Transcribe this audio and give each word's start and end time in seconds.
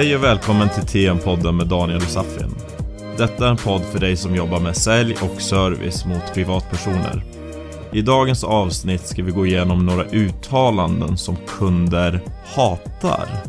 Hej 0.00 0.16
och 0.16 0.24
välkommen 0.24 0.68
till 0.68 0.82
TM-podden 0.82 1.56
med 1.56 1.66
Daniel 1.66 2.02
och 2.02 2.10
Safin. 2.10 2.54
Detta 3.18 3.46
är 3.46 3.50
en 3.50 3.56
podd 3.56 3.82
för 3.82 3.98
dig 3.98 4.16
som 4.16 4.34
jobbar 4.34 4.60
med 4.60 4.76
sälj 4.76 5.16
och 5.22 5.42
service 5.42 6.04
mot 6.04 6.34
privatpersoner. 6.34 7.24
I 7.92 8.02
dagens 8.02 8.44
avsnitt 8.44 9.06
ska 9.06 9.22
vi 9.22 9.30
gå 9.30 9.46
igenom 9.46 9.86
några 9.86 10.04
uttalanden 10.04 11.18
som 11.18 11.36
kunder 11.46 12.24
hatar. 12.44 13.44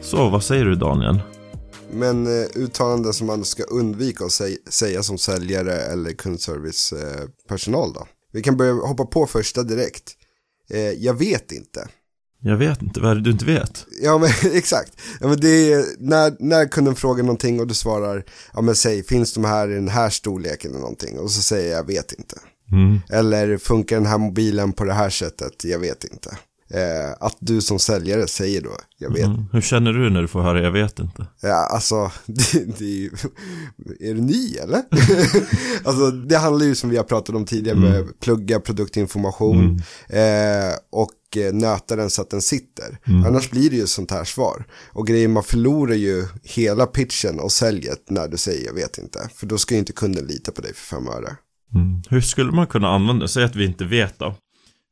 Så, 0.00 0.28
vad 0.28 0.44
säger 0.44 0.64
du 0.64 0.74
Daniel? 0.74 1.20
Men 1.90 2.26
eh, 2.26 2.46
uttalanden 2.54 3.12
som 3.12 3.26
man 3.26 3.44
ska 3.44 3.62
undvika 3.62 4.24
att 4.24 4.32
säga 4.70 5.02
som 5.02 5.18
säljare 5.18 5.72
eller 5.72 6.12
kundservicepersonal 6.12 7.88
eh, 7.88 7.94
då. 7.94 8.06
Vi 8.32 8.42
kan 8.42 8.56
börja 8.56 8.72
hoppa 8.72 9.04
på 9.04 9.26
första 9.26 9.62
direkt. 9.62 10.12
Eh, 10.70 10.80
jag 10.80 11.14
vet 11.14 11.52
inte. 11.52 11.88
Jag 12.44 12.56
vet 12.56 12.82
inte, 12.82 13.00
vad 13.00 13.10
är 13.10 13.14
det 13.14 13.20
du 13.20 13.30
inte 13.30 13.44
vet? 13.44 13.86
Ja 14.02 14.18
men 14.18 14.30
exakt. 14.52 14.92
Ja, 15.20 15.28
men 15.28 15.40
det 15.40 15.72
är 15.72 15.84
när, 15.98 16.36
när 16.38 16.68
kunden 16.68 16.94
frågar 16.94 17.22
någonting 17.22 17.60
och 17.60 17.66
du 17.66 17.74
svarar, 17.74 18.24
ja 18.54 18.60
men 18.60 18.74
säg, 18.74 19.02
finns 19.02 19.34
de 19.34 19.44
här 19.44 19.70
i 19.70 19.74
den 19.74 19.88
här 19.88 20.10
storleken 20.10 20.70
eller 20.70 20.80
någonting? 20.80 21.18
Och 21.18 21.30
så 21.30 21.42
säger 21.42 21.70
jag, 21.70 21.78
jag 21.78 21.86
vet 21.86 22.12
inte. 22.12 22.36
Mm. 22.72 23.00
Eller 23.10 23.56
funkar 23.58 23.96
den 23.96 24.06
här 24.06 24.18
mobilen 24.18 24.72
på 24.72 24.84
det 24.84 24.92
här 24.92 25.10
sättet? 25.10 25.64
Jag 25.64 25.78
vet 25.78 26.04
inte. 26.04 26.36
Eh, 26.74 27.12
att 27.20 27.36
du 27.38 27.60
som 27.60 27.78
säljare 27.78 28.26
säger 28.28 28.60
då, 28.62 28.70
jag 28.98 29.10
vet. 29.12 29.26
Mm. 29.26 29.44
Hur 29.52 29.60
känner 29.60 29.92
du 29.92 30.10
när 30.10 30.22
du 30.22 30.28
får 30.28 30.42
höra 30.42 30.62
jag 30.62 30.70
vet 30.70 30.98
inte? 30.98 31.26
Ja, 31.40 31.68
alltså, 31.70 32.10
det, 32.26 32.78
det 32.78 32.84
är 32.84 32.98
ju, 33.00 33.10
är 34.00 34.14
du 34.14 34.20
ny 34.20 34.56
eller? 34.56 34.82
alltså, 35.84 36.10
det 36.10 36.36
handlar 36.36 36.66
ju 36.66 36.74
som 36.74 36.90
vi 36.90 36.96
har 36.96 37.04
pratat 37.04 37.34
om 37.36 37.44
tidigare 37.46 37.76
Mm. 37.78 37.90
med 37.90 38.20
plugga 38.20 38.60
produktinformation 38.60 39.82
eh, 40.08 40.72
och 40.92 41.10
nöta 41.36 41.96
den 41.96 42.10
så 42.10 42.22
att 42.22 42.30
den 42.30 42.42
sitter. 42.42 42.98
Mm. 43.06 43.24
Annars 43.24 43.50
blir 43.50 43.70
det 43.70 43.76
ju 43.76 43.86
sånt 43.86 44.10
här 44.10 44.24
svar. 44.24 44.64
Och 44.88 45.06
grejen, 45.06 45.32
man 45.32 45.42
förlorar 45.42 45.94
ju 45.94 46.26
hela 46.42 46.86
pitchen 46.86 47.40
och 47.40 47.52
säljet 47.52 48.10
när 48.10 48.28
du 48.28 48.36
säger 48.36 48.66
jag 48.66 48.74
vet 48.74 48.98
inte. 48.98 49.30
För 49.34 49.46
då 49.46 49.58
ska 49.58 49.74
ju 49.74 49.78
inte 49.78 49.92
kunden 49.92 50.26
lita 50.26 50.52
på 50.52 50.60
dig 50.60 50.74
för 50.74 50.96
fem 50.96 51.08
öre. 51.08 51.36
Mm. 51.74 52.02
Hur 52.10 52.20
skulle 52.20 52.52
man 52.52 52.66
kunna 52.66 52.88
använda, 52.88 53.28
säg 53.28 53.44
att 53.44 53.56
vi 53.56 53.64
inte 53.64 53.84
vet 53.84 54.18
då. 54.18 54.34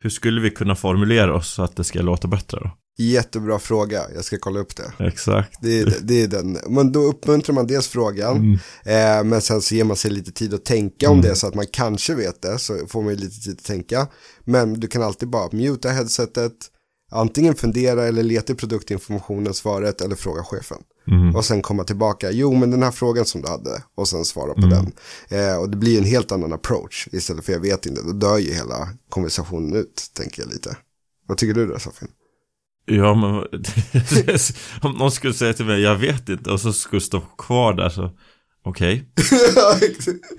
Hur 0.02 0.10
skulle 0.10 0.40
vi 0.40 0.50
kunna 0.50 0.76
formulera 0.76 1.34
oss 1.34 1.48
så 1.48 1.62
att 1.62 1.76
det 1.76 1.84
ska 1.84 2.02
låta 2.02 2.28
bättre 2.28 2.58
då? 2.60 2.70
Jättebra 3.02 3.58
fråga, 3.58 4.02
jag 4.14 4.24
ska 4.24 4.38
kolla 4.38 4.60
upp 4.60 4.76
det. 4.76 4.92
Exakt. 4.98 5.58
Det 5.62 5.80
är, 5.80 5.94
det 6.02 6.22
är 6.22 6.28
den. 6.28 6.58
Men 6.68 6.92
då 6.92 7.00
uppmuntrar 7.00 7.54
man 7.54 7.66
dels 7.66 7.88
frågan, 7.88 8.36
Mm. 8.36 8.52
eh, 8.84 9.24
men 9.24 9.40
sen 9.40 9.60
så 9.62 9.74
ger 9.74 9.84
man 9.84 9.96
sig 9.96 10.10
lite 10.10 10.32
tid 10.32 10.54
att 10.54 10.64
tänka 10.64 11.10
om 11.10 11.20
det 11.20 11.34
så 11.36 11.46
att 11.46 11.54
man 11.54 11.66
kanske 11.72 12.14
vet 12.14 12.42
det, 12.42 12.58
så 12.58 12.86
får 12.88 13.02
man 13.02 13.14
lite 13.14 13.40
tid 13.40 13.56
att 13.58 13.64
tänka. 13.64 14.08
Men 14.44 14.80
du 14.80 14.88
kan 14.88 15.02
alltid 15.02 15.28
bara 15.30 15.48
muta 15.52 15.88
headsetet, 15.88 16.52
antingen 17.10 17.54
fundera 17.54 18.06
eller 18.06 18.22
leta 18.22 18.52
i 18.52 18.56
produktinformationen, 18.56 19.54
svaret 19.54 20.00
eller 20.00 20.16
fråga 20.16 20.42
chefen. 20.44 20.78
Mm. 21.06 21.36
Och 21.36 21.44
sen 21.44 21.62
komma 21.62 21.84
tillbaka, 21.84 22.30
jo 22.30 22.54
men 22.54 22.70
den 22.70 22.82
här 22.82 22.90
frågan 22.90 23.24
som 23.24 23.42
du 23.42 23.48
hade, 23.48 23.82
och 23.94 24.08
sen 24.08 24.24
svara 24.24 24.54
på 24.54 24.60
Mm. 24.62 24.70
den. 24.70 24.92
Eh, 25.40 25.56
och 25.56 25.70
det 25.70 25.76
blir 25.76 25.98
en 25.98 26.04
helt 26.04 26.32
annan 26.32 26.52
approach, 26.52 27.08
istället 27.12 27.44
för 27.44 27.52
jag 27.52 27.60
vet 27.60 27.86
inte, 27.86 28.02
då 28.02 28.12
dör 28.12 28.38
ju 28.38 28.52
hela 28.54 28.88
konversationen 29.08 29.74
ut, 29.76 30.10
tänker 30.14 30.42
jag 30.42 30.52
lite. 30.52 30.76
Vad 31.28 31.38
tycker 31.38 31.54
du 31.54 31.66
då 31.66 31.78
Safin? 31.78 32.08
Ja 32.96 33.14
men 33.14 33.34
om 34.82 34.92
någon 34.98 35.10
skulle 35.10 35.34
säga 35.34 35.52
till 35.52 35.64
mig 35.64 35.80
jag 35.80 35.96
vet 35.96 36.28
inte 36.28 36.50
och 36.50 36.60
så 36.60 36.72
skulle 36.72 37.00
stå 37.00 37.20
kvar 37.20 37.72
där 37.74 37.88
så 37.88 38.10
Okej, 38.64 39.04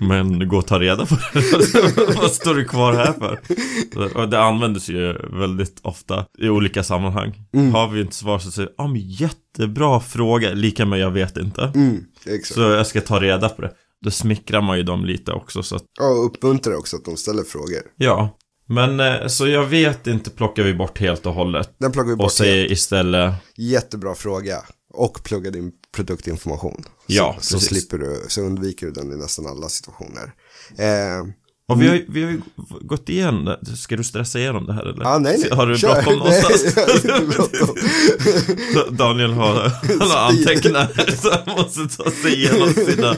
men 0.00 0.48
gå 0.48 0.56
och 0.58 0.66
ta 0.66 0.78
reda 0.80 1.06
på 1.06 1.14
det. 1.14 2.16
Vad 2.16 2.30
står 2.30 2.54
du 2.54 2.64
kvar 2.64 2.92
här 2.92 3.12
för? 3.12 4.16
Och 4.16 4.28
det 4.28 4.40
används 4.40 4.88
ju 4.88 5.12
väldigt 5.12 5.80
ofta 5.82 6.26
i 6.38 6.48
olika 6.48 6.82
sammanhang. 6.82 7.34
Har 7.72 7.88
vi 7.88 8.00
inte 8.00 8.14
svar 8.14 8.38
så 8.38 8.50
säger 8.50 8.70
ja 8.78 8.86
men 8.86 9.00
jättebra 9.00 10.00
fråga, 10.00 10.52
lika 10.52 10.86
med 10.86 10.98
jag 10.98 11.10
vet 11.10 11.36
inte. 11.36 11.72
mm. 11.74 12.04
Så 12.44 12.60
jag 12.60 12.86
ska 12.86 13.00
ta 13.00 13.20
reda 13.20 13.48
på 13.48 13.62
det. 13.62 13.72
Då 14.04 14.10
smickrar 14.10 14.60
man 14.60 14.76
ju 14.76 14.82
dem 14.82 15.04
lite 15.04 15.32
också 15.32 15.62
så 15.62 15.76
att, 15.76 15.84
Ja, 16.00 16.06
och 16.08 16.26
uppmuntrar 16.26 16.76
också 16.76 16.96
att 16.96 17.04
de 17.04 17.16
ställer 17.16 17.42
frågor. 17.42 17.82
ja. 17.96 18.38
Men 18.72 19.00
eh, 19.00 19.26
så 19.26 19.48
jag 19.48 19.64
vet 19.66 20.06
inte 20.06 20.30
plockar 20.30 20.62
vi 20.62 20.74
bort 20.74 20.98
helt 20.98 21.26
och 21.26 21.34
hållet. 21.34 21.70
Den 21.80 21.92
plockar 21.92 22.10
vi 22.10 22.16
bort 22.16 22.24
Och 22.24 22.32
säger 22.32 22.72
istället 22.72 23.34
Jättebra 23.56 24.14
fråga. 24.14 24.56
Och 24.94 25.24
plugga 25.24 25.50
din 25.50 25.72
produktinformation. 25.96 26.82
Så, 26.84 26.90
Ja, 27.06 27.36
så 27.40 27.54
precis. 27.56 27.68
slipper 27.68 27.98
du, 27.98 28.24
så 28.28 28.40
undviker 28.40 28.86
du 28.86 28.92
den 28.92 29.12
i 29.12 29.16
nästan 29.16 29.46
alla 29.46 29.68
situationer. 29.68 30.32
Eh, 30.78 31.26
Och 31.68 31.82
vi 31.82 31.88
har, 31.88 31.94
ju- 31.94 32.06
vi 32.08 32.22
har 32.24 32.30
ju 32.30 32.40
gått 32.80 33.06
det. 33.06 33.32
Ska 33.76 33.96
du 33.96 34.04
stressa 34.04 34.38
igenom 34.38 34.66
det 34.66 34.72
här 34.72 34.82
eller? 34.82 35.04
ah, 35.06 35.18
nej, 35.18 35.36
nej. 35.40 35.50
Har 35.52 35.66
du 35.66 35.78
bråttom 35.78 36.18
någonstans? 36.18 36.76
Nej. 37.04 38.86
Daniel 38.90 39.32
har, 39.32 39.54
han 39.98 40.10
har 40.10 40.28
antecknat 40.30 40.90
så 41.22 41.30
han 41.30 41.56
måste 41.56 41.96
ta 41.96 42.10
sig 42.10 42.34
igenom 42.34 42.72
sina 42.74 43.16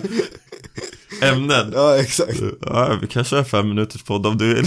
ämnen. 1.32 1.72
ja, 1.74 1.96
exakt. 1.96 2.40
Ja, 2.60 2.98
vi 3.00 3.06
kan 3.06 3.24
köra 3.24 3.44
fem 3.44 3.68
minuters 3.68 4.02
podd 4.02 4.26
om 4.26 4.38
du 4.38 4.54
vill. 4.54 4.66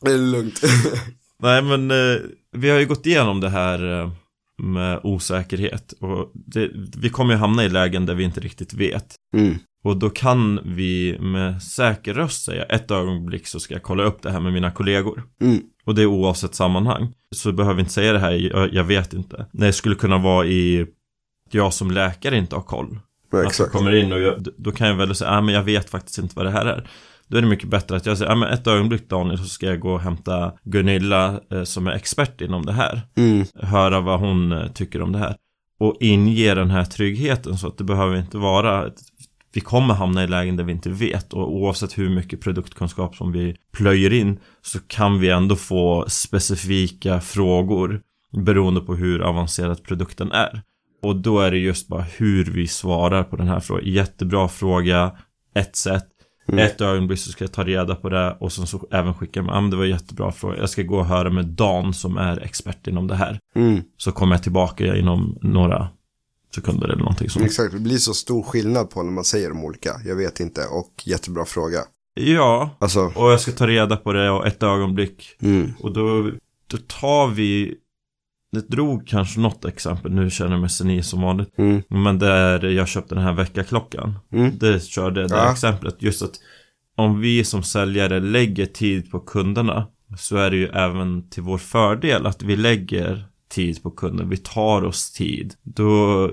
Det 0.00 0.10
är 0.10 0.18
lugnt. 0.18 0.60
Nej, 1.42 1.62
men 1.62 1.90
eh, 1.90 2.16
vi 2.52 2.70
har 2.70 2.78
ju 2.78 2.86
gått 2.86 3.06
igenom 3.06 3.40
det 3.40 3.48
här 3.48 4.00
eh, 4.00 4.10
med 4.62 5.00
osäkerhet. 5.02 5.92
Och 6.00 6.30
det, 6.34 6.70
vi 6.96 7.08
kommer 7.10 7.34
ju 7.34 7.38
hamna 7.40 7.64
i 7.64 7.68
lägen 7.68 8.06
där 8.06 8.14
vi 8.14 8.24
inte 8.24 8.40
riktigt 8.40 8.74
vet. 8.74 9.14
Mm. 9.36 9.54
Och 9.84 9.96
då 9.96 10.10
kan 10.10 10.60
vi 10.64 11.18
med 11.20 11.62
säker 11.62 12.14
röst 12.14 12.44
säga 12.44 12.64
ett 12.64 12.90
ögonblick 12.90 13.46
så 13.46 13.60
ska 13.60 13.74
jag 13.74 13.82
kolla 13.82 14.02
upp 14.02 14.22
det 14.22 14.30
här 14.30 14.40
med 14.40 14.52
mina 14.52 14.70
kollegor. 14.70 15.22
Mm. 15.42 15.60
Och 15.84 15.94
det 15.94 16.02
är 16.02 16.06
oavsett 16.06 16.54
sammanhang. 16.54 17.12
Så 17.34 17.52
behöver 17.52 17.74
vi 17.74 17.80
inte 17.80 17.92
säga 17.92 18.12
det 18.12 18.18
här, 18.18 18.32
jag, 18.32 18.74
jag 18.74 18.84
vet 18.84 19.12
inte. 19.12 19.36
Nej, 19.52 19.66
det 19.66 19.72
skulle 19.72 19.94
kunna 19.94 20.18
vara 20.18 20.46
i 20.46 20.86
jag 21.50 21.74
som 21.74 21.90
läkare 21.90 22.36
inte 22.36 22.54
har 22.56 22.62
koll. 22.62 22.98
Ja, 23.32 23.38
Alltså 23.38 23.62
exakt. 23.62 23.72
kommer 23.72 23.94
in 23.94 24.12
och 24.12 24.20
jag, 24.20 24.46
då 24.58 24.72
kan 24.72 24.88
jag 24.88 24.94
väl 24.94 25.14
säga, 25.14 25.30
ah, 25.30 25.40
men 25.40 25.54
jag 25.54 25.62
vet 25.62 25.90
faktiskt 25.90 26.18
inte 26.18 26.36
vad 26.36 26.46
det 26.46 26.50
här 26.50 26.66
är. 26.66 26.90
Då 27.30 27.36
är 27.36 27.42
det 27.42 27.48
mycket 27.48 27.68
bättre 27.68 27.96
att 27.96 28.06
jag 28.06 28.18
säger, 28.18 28.32
ah, 28.32 28.34
men 28.34 28.48
ett 28.48 28.66
ögonblick 28.66 29.08
Daniel 29.08 29.38
så 29.38 29.44
ska 29.44 29.66
jag 29.66 29.80
gå 29.80 29.92
och 29.92 30.00
hämta 30.00 30.52
Gunilla 30.64 31.40
eh, 31.52 31.62
som 31.62 31.86
är 31.86 31.92
expert 31.92 32.40
inom 32.40 32.66
det 32.66 32.72
här. 32.72 33.00
Mm. 33.16 33.46
Höra 33.54 34.00
vad 34.00 34.20
hon 34.20 34.52
eh, 34.52 34.66
tycker 34.66 35.02
om 35.02 35.12
det 35.12 35.18
här. 35.18 35.36
Och 35.78 35.96
inge 36.00 36.54
den 36.54 36.70
här 36.70 36.84
tryggheten 36.84 37.58
så 37.58 37.68
att 37.68 37.78
det 37.78 37.84
behöver 37.84 38.16
inte 38.16 38.38
vara 38.38 38.86
ett, 38.86 39.00
vi 39.52 39.60
kommer 39.60 39.94
hamna 39.94 40.24
i 40.24 40.26
lägen 40.26 40.56
där 40.56 40.64
vi 40.64 40.72
inte 40.72 40.90
vet 40.90 41.32
och 41.32 41.54
oavsett 41.54 41.98
hur 41.98 42.10
mycket 42.10 42.40
produktkunskap 42.40 43.16
som 43.16 43.32
vi 43.32 43.56
plöjer 43.72 44.12
in 44.12 44.38
så 44.62 44.78
kan 44.86 45.20
vi 45.20 45.30
ändå 45.30 45.56
få 45.56 46.04
specifika 46.08 47.20
frågor 47.20 48.00
beroende 48.36 48.80
på 48.80 48.94
hur 48.94 49.20
avancerad 49.20 49.82
produkten 49.82 50.32
är. 50.32 50.62
Och 51.02 51.16
då 51.16 51.40
är 51.40 51.50
det 51.50 51.58
just 51.58 51.88
bara 51.88 52.02
hur 52.02 52.44
vi 52.44 52.68
svarar 52.68 53.24
på 53.24 53.36
den 53.36 53.48
här 53.48 53.60
frågan. 53.60 53.84
Jättebra 53.84 54.48
fråga, 54.48 55.12
ett 55.54 55.76
sätt. 55.76 56.09
Ett 56.58 56.80
ögonblick 56.80 57.18
så 57.18 57.30
ska 57.32 57.44
jag 57.44 57.52
ta 57.52 57.64
reda 57.64 57.94
på 57.94 58.08
det 58.08 58.36
och 58.40 58.52
sen 58.52 58.66
så 58.66 58.88
även 58.90 59.14
skicka 59.14 59.42
med, 59.42 59.54
ah, 59.54 59.60
men 59.60 59.70
det 59.70 59.76
var 59.76 59.84
en 59.84 59.90
jättebra 59.90 60.32
fråga. 60.32 60.56
Jag 60.58 60.70
ska 60.70 60.82
gå 60.82 60.98
och 60.98 61.06
höra 61.06 61.30
med 61.30 61.44
Dan 61.46 61.94
som 61.94 62.16
är 62.16 62.40
expert 62.42 62.86
inom 62.86 63.06
det 63.06 63.14
här. 63.14 63.38
Mm. 63.54 63.80
Så 63.96 64.12
kommer 64.12 64.34
jag 64.34 64.42
tillbaka 64.42 64.96
inom 64.96 65.38
några 65.42 65.88
sekunder 66.54 66.88
eller 66.88 66.98
någonting 67.02 67.30
sånt. 67.30 67.44
Exakt, 67.44 67.72
det 67.72 67.78
blir 67.80 67.96
så 67.98 68.14
stor 68.14 68.42
skillnad 68.42 68.90
på 68.90 69.02
när 69.02 69.12
man 69.12 69.24
säger 69.24 69.48
de 69.48 69.64
olika. 69.64 69.90
Jag 70.04 70.16
vet 70.16 70.40
inte 70.40 70.60
och 70.66 71.02
jättebra 71.04 71.44
fråga. 71.44 71.78
Ja, 72.14 72.70
Alltså, 72.78 73.12
och 73.14 73.30
jag 73.32 73.40
ska 73.40 73.52
ta 73.52 73.66
reda 73.66 73.96
på 73.96 74.12
det 74.12 74.30
och 74.30 74.46
ett 74.46 74.62
ögonblick. 74.62 75.36
mm. 75.42 75.72
Och 75.80 75.92
då, 75.92 76.30
då 76.66 76.76
tar 77.00 77.26
vi 77.28 77.74
det 78.52 78.68
drog 78.68 79.06
kanske 79.06 79.40
något 79.40 79.64
exempel, 79.64 80.12
nu 80.12 80.30
känner 80.30 80.50
jag 80.50 80.60
mig 80.60 80.70
senil 80.70 81.04
som 81.04 81.20
vanligt. 81.22 81.58
Mm. 81.58 81.82
Men 81.88 82.18
där 82.18 82.64
jag 82.64 82.88
köpte 82.88 83.14
den 83.14 83.24
här 83.24 83.32
väckarklockan. 83.32 84.18
Mm. 84.32 84.58
Det 84.58 84.84
körde 84.84 85.26
det 85.28 85.34
Ja. 85.34 85.52
exemplet. 85.52 85.96
Just 85.98 86.22
att 86.22 86.34
om 86.96 87.20
vi 87.20 87.44
som 87.44 87.62
säljare 87.62 88.20
lägger 88.20 88.66
tid 88.66 89.10
på 89.10 89.20
kunderna 89.20 89.86
så 90.18 90.36
är 90.36 90.50
det 90.50 90.56
ju 90.56 90.66
även 90.66 91.28
till 91.30 91.42
vår 91.42 91.58
fördel 91.58 92.26
att 92.26 92.42
vi 92.42 92.56
lägger 92.56 93.24
tid 93.50 93.82
på 93.82 93.90
kunden. 93.90 94.28
Vi 94.28 94.36
tar 94.36 94.84
oss 94.84 95.12
tid. 95.12 95.54
Då 95.62 96.30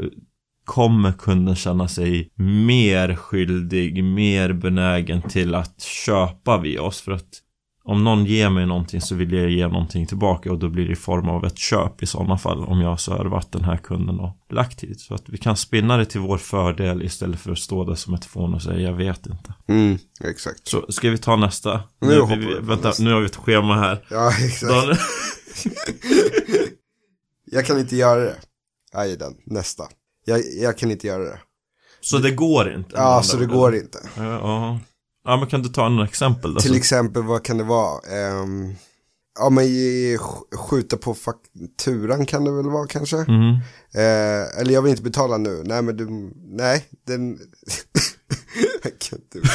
kommer 0.66 1.12
kunden 1.12 1.56
känna 1.56 1.88
sig 1.88 2.32
mer 2.36 3.16
skyldig, 3.16 4.04
mer 4.04 4.54
benägen 4.54 5.22
till 5.22 5.56
att 5.56 5.82
köpa 5.82 6.58
via 6.58 6.82
oss. 6.82 7.02
För 7.02 7.12
att 7.12 7.42
om 7.88 8.04
någon 8.04 8.26
ger 8.26 8.50
mig 8.50 8.66
någonting 8.66 9.02
så 9.02 9.16
vill 9.16 9.34
jag 9.34 9.50
ge 9.50 9.68
någonting 9.68 10.06
tillbaka 10.06 10.52
och 10.52 10.60
då 10.60 10.70
blir 10.70 10.86
det 10.86 10.92
i 10.92 10.96
form 10.96 11.30
av 11.30 11.46
ett 11.46 11.58
köp 11.58 12.04
i 12.04 12.06
sådana 12.06 12.38
fall 12.38 12.64
om 12.64 12.82
jag 12.82 12.90
har 12.90 12.98
servat 12.98 13.52
den 13.52 13.64
här 13.64 13.78
kunden 13.78 14.20
och 14.20 14.38
lagt 14.50 14.80
tid. 14.80 15.00
Så 15.00 15.14
att 15.14 15.30
vi 15.30 15.38
kan 15.38 15.58
spinna 15.58 15.98
det 15.98 16.06
till 16.06 16.20
vår 16.20 16.38
fördel 16.38 17.04
istället 17.04 17.40
för 17.40 17.52
att 17.52 17.58
stå 17.58 17.84
där 17.84 17.96
som 17.96 18.14
ett 18.14 18.26
fån 18.26 18.54
och 18.54 18.62
säga 18.62 18.80
jag 18.80 18.94
vet 18.94 19.26
inte. 19.26 19.54
Mm. 19.68 19.98
Exakt. 20.24 20.68
Så 20.68 20.86
ska 20.90 21.10
vi 21.10 21.18
ta 21.18 21.36
nästa? 21.36 21.82
Nu 22.02 22.20
hoppar 22.20 22.36
vi, 22.36 22.60
vänta, 22.60 22.88
nästa. 22.88 23.04
nu 23.04 23.14
har 23.14 23.20
vi 23.20 23.26
ett 23.26 23.36
schema 23.36 23.76
här. 23.76 24.06
Ja, 24.10 24.32
exakt. 24.46 25.02
Jag 27.52 27.66
kan 27.66 27.80
inte 27.80 27.96
göra 27.96 28.20
det. 28.20 28.36
Aj 28.94 29.18
den, 29.18 29.34
nästa. 29.46 29.84
Jag, 30.26 30.42
jag 30.62 30.78
kan 30.78 30.92
inte 30.92 31.08
göra 31.08 31.24
det. 31.24 31.40
så 32.02 32.18
det 32.18 32.32
går 32.32 32.74
inte? 32.74 32.96
Ja, 32.96 33.24
så 33.24 33.38
det 33.38 33.46
går 33.46 33.76
inte. 33.76 34.00
Ja, 34.18 34.24
ja. 34.24 34.80
Ja, 35.28 35.38
men 35.38 35.48
kan 35.48 35.62
du 35.62 35.70
ta 35.70 35.90
några 35.90 36.06
exempel 36.06 36.54
då? 36.54 36.60
Till 36.60 36.76
exempel, 36.76 37.24
vad 37.24 37.44
kan 37.44 37.58
det 37.58 37.64
vara? 37.64 38.00
Ehm, 38.12 38.76
Ja 39.40 39.50
men 39.50 39.66
skjuta 40.58 40.98
på 40.98 41.14
fakturan 41.14 42.26
kan 42.26 42.44
det 42.44 42.52
väl 42.52 42.70
vara 42.70 42.88
kanske. 42.88 43.18
Mm. 43.18 43.54
Eh, 43.94 44.60
eller 44.60 44.72
jag 44.72 44.82
vill 44.82 44.90
inte 44.92 45.04
betala 45.04 45.38
nu. 45.38 45.64
Nej 45.66 45.82
men 45.82 45.98
du, 45.98 46.32
nej 46.46 46.86
den. 47.08 47.30
jag 48.84 49.00
kan 49.00 49.20
inte. 49.20 49.40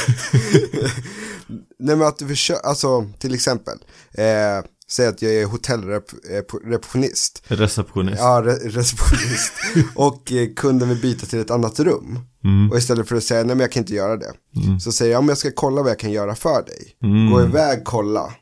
nej 1.79 1.95
men 1.95 2.07
att 2.07 2.17
du 2.17 2.27
försöker, 2.27 2.67
alltså 2.67 3.09
till 3.19 3.33
exempel. 3.33 3.77
Eh, 4.11 4.65
säg 4.93 5.07
att 5.07 5.21
jag 5.21 5.33
är 5.33 5.45
hotellreceptionist. 5.45 7.43
Receptionist. 7.47 8.19
Ja, 8.19 8.41
re 8.45 8.53
receptionist. 8.53 9.53
och 9.95 10.31
eh, 10.31 10.49
kunden 10.55 10.89
vill 10.89 11.01
byta 11.01 11.25
till 11.25 11.39
ett 11.39 11.51
annat 11.51 11.79
rum. 11.79 12.19
Mm. 12.43 12.71
Och 12.71 12.77
istället 12.77 13.07
för 13.07 13.15
att 13.15 13.23
säga 13.23 13.43
nej 13.43 13.55
men 13.55 13.59
jag 13.59 13.71
kan 13.71 13.81
inte 13.81 13.93
göra 13.95 14.17
det. 14.17 14.33
Mm. 14.65 14.79
Så 14.79 14.91
säger 14.91 15.11
jag 15.11 15.19
om 15.19 15.29
jag 15.29 15.37
ska 15.37 15.51
kolla 15.51 15.81
vad 15.81 15.91
jag 15.91 15.99
kan 15.99 16.11
göra 16.11 16.35
för 16.35 16.65
dig. 16.65 16.95
Mm. 17.03 17.31
Gå 17.31 17.41
iväg, 17.41 17.81
kolla. 17.83 18.33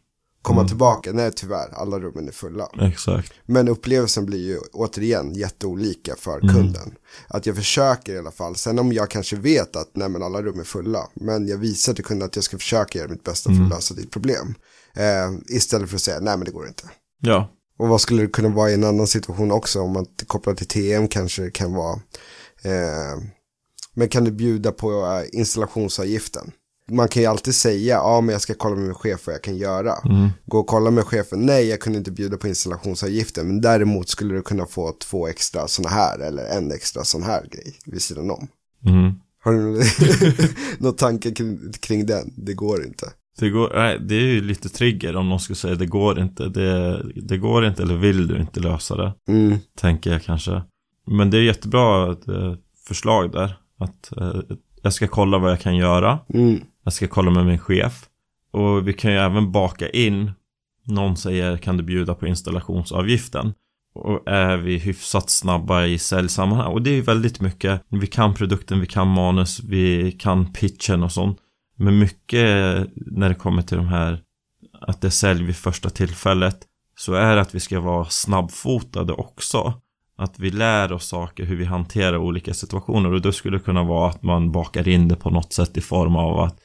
Komma 0.42 0.68
tillbaka, 0.68 1.12
nej 1.13 1.31
tyvärr, 1.36 1.69
alla 1.74 2.00
rummen 2.00 2.27
är 2.27 2.31
fulla. 2.31 2.69
Exakt. 2.80 3.33
Men 3.45 3.68
upplevelsen 3.68 4.25
blir 4.25 4.48
ju 4.48 4.57
återigen 4.74 5.33
jätteolika 5.33 6.15
för 6.15 6.39
kunden. 6.39 6.94
Att 7.27 7.45
jag 7.45 7.56
försöker 7.56 8.13
i 8.13 8.18
alla 8.18 8.31
fall. 8.31 8.56
Sen 8.56 8.80
om 8.80 8.94
jag 8.94 9.09
kanske 9.09 9.36
vet 9.36 9.75
att 9.75 9.89
nej 9.94 10.09
men 10.09 10.24
alla 10.24 10.42
rum 10.42 10.59
är 10.59 10.63
fulla. 10.63 11.09
Men 11.13 11.48
jag 11.48 11.57
visar 11.57 11.94
till 11.94 12.03
kunden 12.03 12.25
att 12.25 12.36
jag 12.36 12.45
ska 12.45 12.57
försöka 12.57 13.00
göra 13.00 13.09
mitt 13.09 13.24
bästa 13.24 13.50
för 13.56 13.63
att 13.63 13.69
lösa 13.69 13.94
ditt 13.94 14.12
problem. 14.12 14.56
Eh, 14.93 15.55
istället 15.55 15.89
för 15.89 15.95
att 15.95 16.01
säga 16.01 16.19
nej 16.19 16.38
men 16.38 16.45
det 16.45 16.51
går 16.51 16.67
inte. 16.67 16.83
Ja. 17.21 17.49
Och 17.77 17.88
vad 17.88 18.01
skulle 18.01 18.21
det 18.21 18.27
kunna 18.27 18.49
vara 18.49 18.69
i 18.69 18.73
en 18.73 18.83
annan 18.83 19.07
situation 19.07 19.51
också? 19.51 19.81
Om 19.81 19.93
man 19.93 20.05
kopplar 20.27 20.53
till 20.53 20.67
TM 20.67 21.07
kanske 21.07 21.41
det 21.41 21.51
kan 21.51 21.73
vara. 21.73 21.93
Eh, 22.63 23.21
men 23.93 24.09
kan 24.09 24.23
du 24.23 24.31
bjuda 24.31 24.71
på 24.71 24.91
eh, 24.91 25.39
installationsavgiften? 25.39 26.51
Man 26.91 27.07
kan 27.07 27.21
ju 27.21 27.27
alltid 27.27 27.55
säga, 27.55 27.95
ja 27.95 28.21
men 28.21 28.33
jag 28.33 28.41
ska 28.41 28.53
kolla 28.53 28.75
med 28.75 28.85
min 28.85 28.93
chef 28.93 29.27
vad 29.27 29.35
jag 29.35 29.41
kan 29.41 29.57
göra. 29.57 29.95
Gå 30.45 30.59
och 30.59 30.67
kolla 30.67 30.91
med 30.91 31.03
chefen, 31.03 31.45
nej 31.45 31.67
jag 31.67 31.79
kunde 31.79 31.99
inte 31.99 32.11
bjuda 32.11 32.38
på 32.38 32.47
installationsavgiften. 32.47 33.47
Men 33.47 33.61
däremot 33.61 34.09
skulle 34.09 34.33
du 34.33 34.41
kunna 34.41 34.65
få 34.65 34.91
två 34.91 35.27
extra 35.27 35.67
sådana 35.67 35.95
här 35.95 36.19
eller 36.19 36.45
en 36.45 36.71
extra 36.71 37.03
sån 37.03 37.23
här 37.23 37.47
grej 37.51 37.79
vid 37.85 38.01
sidan 38.01 38.31
om. 38.31 38.47
Mm. 38.85 39.13
Har 39.43 39.53
du 39.53 39.83
någon 40.83 40.95
tanke 40.95 41.31
kring, 41.31 41.71
kring 41.79 42.05
den? 42.05 42.33
Det 42.38 42.53
går 42.53 42.85
inte. 42.85 43.11
Det, 43.39 43.49
går, 43.49 43.71
nej, 43.75 43.97
det 44.01 44.15
är 44.15 44.19
ju 44.27 44.41
lite 44.41 44.69
trigger 44.69 45.15
om 45.15 45.29
någon 45.29 45.39
skulle 45.39 45.55
säga 45.55 45.75
det 45.75 45.85
går 45.85 46.19
inte. 46.19 46.49
Det, 46.49 47.01
det 47.15 47.37
går 47.37 47.65
inte 47.65 47.83
eller 47.83 47.95
vill 47.95 48.27
du 48.27 48.37
inte 48.39 48.59
lösa 48.59 48.95
det. 48.97 49.13
Mm, 49.27 49.57
Tänker 49.77 50.11
jag 50.11 50.23
kanske. 50.23 50.61
Men 51.07 51.29
det 51.29 51.37
är 51.37 51.41
jättebra 51.41 52.07
eh, 52.11 52.53
förslag 52.87 53.31
där. 53.31 53.53
Att 53.79 54.17
eh, 54.17 54.41
jag 54.81 54.93
ska 54.93 55.07
kolla 55.07 55.37
vad 55.37 55.51
jag 55.51 55.59
kan 55.61 55.75
göra. 55.75 56.19
mm, 56.33 56.59
Jag 56.83 56.93
ska 56.93 57.07
kolla 57.07 57.31
med 57.31 57.45
min 57.45 57.59
chef. 57.59 58.05
Och 58.51 58.87
vi 58.87 58.93
kan 58.93 59.11
ju 59.11 59.17
även 59.17 59.51
baka 59.51 59.89
in. 59.89 60.31
Någon 60.87 61.17
säger 61.17 61.57
kan 61.57 61.77
du 61.77 61.83
bjuda 61.83 62.13
på 62.13 62.27
installationsavgiften. 62.27 63.53
Och 63.93 64.27
är 64.29 64.57
vi 64.57 64.77
hyfsat 64.77 65.29
snabba 65.29 65.85
i 65.85 65.97
säljsammanhang. 65.97 66.71
Och 66.73 66.81
det 66.81 66.89
är 66.89 66.95
ju 66.95 67.01
väldigt 67.01 67.41
mycket. 67.41 67.81
Vi 67.89 68.07
kan 68.07 68.33
produkten, 68.33 68.79
vi 68.79 68.85
kan 68.87 69.07
manus, 69.07 69.59
vi 69.63 70.11
kan 70.11 70.53
pitchen 70.53 71.03
och 71.03 71.11
sånt. 71.11 71.37
Men 71.81 71.99
mycket 71.99 72.87
när 72.95 73.29
det 73.29 73.35
kommer 73.35 73.61
till 73.61 73.77
de 73.77 73.87
här 73.87 74.21
att 74.81 75.01
det 75.01 75.07
är 75.07 75.11
sälj 75.11 75.43
vid 75.43 75.55
första 75.55 75.89
tillfället 75.89 76.59
så 76.97 77.13
är 77.13 77.35
det 77.35 77.41
att 77.41 77.55
vi 77.55 77.59
ska 77.59 77.79
vara 77.79 78.05
snabbfotade 78.05 79.13
också. 79.13 79.73
Att 80.17 80.39
vi 80.39 80.51
lär 80.51 80.91
oss 80.91 81.07
saker, 81.07 81.45
hur 81.45 81.55
vi 81.55 81.65
hanterar 81.65 82.17
olika 82.17 82.53
situationer 82.53 83.13
och 83.13 83.21
då 83.21 83.31
skulle 83.31 83.57
det 83.57 83.63
kunna 83.63 83.83
vara 83.83 84.09
att 84.09 84.23
man 84.23 84.51
bakar 84.51 84.87
in 84.87 85.07
det 85.07 85.15
på 85.15 85.29
något 85.29 85.53
sätt 85.53 85.77
i 85.77 85.81
form 85.81 86.15
av 86.15 86.39
att 86.39 86.59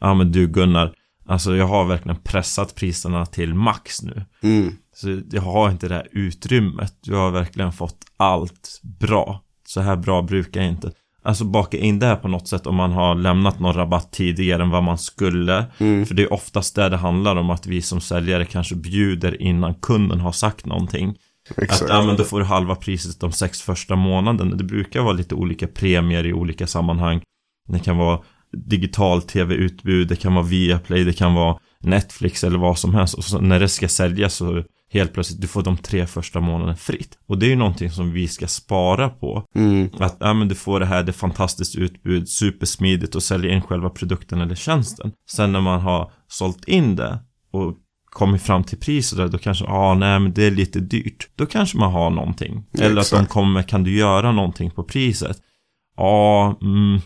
Ja 0.00 0.14
men 0.14 0.32
du 0.32 0.46
Gunnar, 0.46 0.94
alltså 1.26 1.56
jag 1.56 1.66
har 1.66 1.84
verkligen 1.84 2.22
pressat 2.22 2.74
priserna 2.74 3.26
till 3.26 3.54
max 3.54 4.02
nu. 4.02 4.24
mm, 4.42 4.76
Så 4.94 5.20
jag 5.30 5.42
har 5.42 5.70
inte 5.70 5.88
det 5.88 5.94
här 5.94 6.08
utrymmet. 6.12 6.94
Du 7.00 7.14
har 7.14 7.30
verkligen 7.30 7.72
fått 7.72 8.04
allt 8.16 8.80
bra. 9.00 9.42
Så 9.66 9.80
här 9.80 9.96
bra 9.96 10.22
brukar 10.22 10.60
jag 10.60 10.70
inte. 10.70 10.92
Alltså 11.24 11.44
baka 11.44 11.78
in 11.78 11.98
det 11.98 12.06
här 12.06 12.16
på 12.16 12.28
något 12.28 12.48
sätt 12.48 12.66
om 12.66 12.74
man 12.74 12.92
har 12.92 13.14
lämnat 13.14 13.60
någon 13.60 13.74
rabatt 13.74 14.12
tidigare 14.12 14.62
än 14.62 14.70
vad 14.70 14.82
man 14.82 14.98
skulle. 14.98 15.64
mm, 15.78 16.06
För 16.06 16.14
det 16.14 16.22
är 16.22 16.32
oftast 16.32 16.74
det 16.74 16.88
det 16.88 16.96
handlar 16.96 17.36
om 17.36 17.50
att 17.50 17.66
vi 17.66 17.82
som 17.82 18.00
säljare 18.00 18.44
kanske 18.44 18.74
bjuder 18.74 19.42
innan 19.42 19.74
kunden 19.74 20.20
har 20.20 20.32
sagt 20.32 20.66
någonting. 20.66 21.16
Att 21.50 21.58
exakt. 21.58 21.90
ja, 21.90 22.02
men 22.02 22.16
då 22.16 22.24
får 22.24 22.38
du 22.38 22.44
halva 22.44 22.74
priset 22.74 23.20
de 23.20 23.32
sex 23.32 23.62
första 23.62 23.96
månaderna. 23.96 24.56
Det 24.56 24.64
brukar 24.64 25.00
vara 25.02 25.12
lite 25.12 25.34
olika 25.34 25.66
premier 25.66 26.26
i 26.26 26.32
olika 26.32 26.66
sammanhang. 26.66 27.20
Det 27.68 27.78
kan 27.78 27.96
vara 27.96 28.20
digital 28.56 29.22
tv-utbud, 29.22 30.08
det 30.08 30.16
kan 30.16 30.34
vara 30.34 30.44
Viaplay, 30.44 31.04
det 31.04 31.12
kan 31.12 31.34
vara 31.34 31.58
Netflix 31.80 32.44
eller 32.44 32.58
vad 32.58 32.78
som 32.78 32.94
helst. 32.94 33.14
Och 33.14 33.42
när 33.42 33.60
det 33.60 33.68
ska 33.68 33.88
säljas 33.88 34.34
så 34.34 34.64
helt 34.92 35.12
plötsligt, 35.12 35.40
du 35.40 35.46
får 35.46 35.62
de 35.62 35.76
tre 35.76 36.06
första 36.06 36.40
månaderna 36.40 36.76
fritt. 36.76 37.18
Och 37.26 37.38
det 37.38 37.46
är 37.46 37.50
ju 37.50 37.56
någonting 37.56 37.90
som 37.90 38.12
vi 38.12 38.28
ska 38.28 38.46
spara 38.46 39.08
på. 39.08 39.44
Mm, 39.54 39.88
Att 39.98 40.16
ja, 40.20 40.34
men 40.34 40.48
du 40.48 40.54
får 40.54 40.80
det 40.80 40.86
här, 40.86 41.02
det 41.02 41.10
är 41.10 41.12
fantastiskt 41.12 41.76
utbud, 41.76 42.28
supersmidigt 42.28 43.14
och 43.14 43.22
sälja 43.22 43.52
in 43.52 43.62
själva 43.62 43.90
produkten 43.90 44.40
eller 44.40 44.54
tjänsten. 44.54 45.12
Sen 45.30 45.52
när 45.52 45.60
man 45.60 45.80
har 45.80 46.12
sålt 46.28 46.64
in 46.68 46.96
det 46.96 47.18
och 47.52 47.76
kommit 48.04 48.42
fram 48.42 48.64
till 48.64 48.78
priset 48.78 49.18
där, 49.18 49.28
då 49.28 49.38
kanske, 49.38 49.64
ja 49.64 49.70
ah, 49.72 49.94
nej 49.94 50.18
men 50.20 50.32
det 50.32 50.44
är 50.44 50.50
lite 50.50 50.80
dyrt. 50.80 51.28
Då 51.36 51.46
kanske 51.46 51.78
man 51.78 51.92
har 51.92 52.10
någonting. 52.10 52.64
Ja, 52.72 52.84
Eller 52.84 53.00
att 53.00 53.10
de 53.10 53.16
exakt. 53.16 53.30
kommer, 53.32 53.62
kan 53.62 53.84
du 53.84 53.96
göra 53.96 54.32
någonting 54.32 54.70
på 54.70 54.84
priset? 54.84 55.36
Ja, 55.96 56.58
mm, 56.62 57.00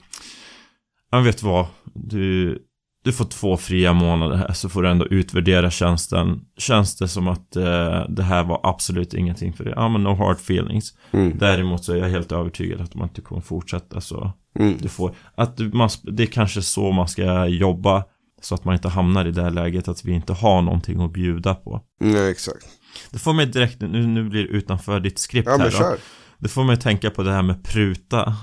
jag 1.11 1.23
vet 1.23 1.43
vad, 1.43 1.67
du, 1.94 2.59
du 3.06 3.12
får 3.12 3.25
två 3.25 3.56
fria 3.56 3.93
månader 3.93 4.37
här 4.37 4.53
så 4.53 4.69
får 4.69 4.82
du 4.82 4.88
ändå 4.88 5.06
utvärdera 5.06 5.70
tjänsten. 5.70 6.41
Känns 6.58 6.97
det 6.97 7.08
som 7.08 7.29
att 7.29 7.56
eh, 7.56 8.05
det 8.08 8.23
här 8.23 8.44
var 8.44 8.61
absolut 8.62 9.14
ingenting 9.14 9.53
för 9.53 9.64
dig? 9.64 9.73
Ja 9.76 9.88
men 9.88 10.03
no 10.03 10.14
hard 10.14 10.37
feelings. 10.37 10.94
mm, 11.11 11.38
Däremot 11.38 11.85
så 11.85 11.93
är 11.93 11.97
jag 11.97 12.08
helt 12.08 12.32
övertygad 12.32 12.81
att 12.81 12.94
man 12.94 13.08
inte 13.08 13.20
kommer 13.20 13.41
fortsätta 13.41 14.00
så 14.00 14.32
mm. 14.58 14.76
du 14.81 14.88
får 14.88 15.14
att 15.35 15.56
du, 15.56 15.73
man, 15.73 15.88
det 16.03 16.23
är 16.23 16.26
kanske 16.26 16.62
så 16.62 16.93
man 16.93 17.08
ska 17.08 17.47
jobba 17.47 18.05
så 18.43 18.55
att 18.55 18.64
man 18.64 18.75
inte 18.75 18.88
hamnar 18.88 19.25
i 19.26 19.31
det 19.31 19.43
här 19.43 19.50
läget 19.50 19.88
att 19.88 20.05
vi 20.05 20.12
inte 20.12 20.32
har 20.32 20.62
någonting 20.62 21.02
att 21.02 21.12
bjuda 21.12 21.55
på. 21.55 21.81
Nej, 22.00 22.31
exakt. 22.31 22.67
Det 23.11 23.19
får 23.19 23.32
mig 23.32 23.47
direkt, 23.47 23.81
nu, 23.81 24.06
nu 24.06 24.29
blir 24.29 24.43
det 24.43 24.49
utanför 24.49 25.00
ditt 25.00 25.19
skript 25.19 25.47
Ja, 25.47 25.52
här 25.52 25.59
men 25.59 25.70
då. 25.70 25.79
kör. 25.79 25.99
Det 26.38 26.49
får 26.49 26.65
mig 26.65 26.75
att 26.75 26.81
tänka 26.81 27.11
på 27.11 27.23
det 27.23 27.33
här 27.33 27.43
med 27.43 27.65
pruta. 27.65 28.37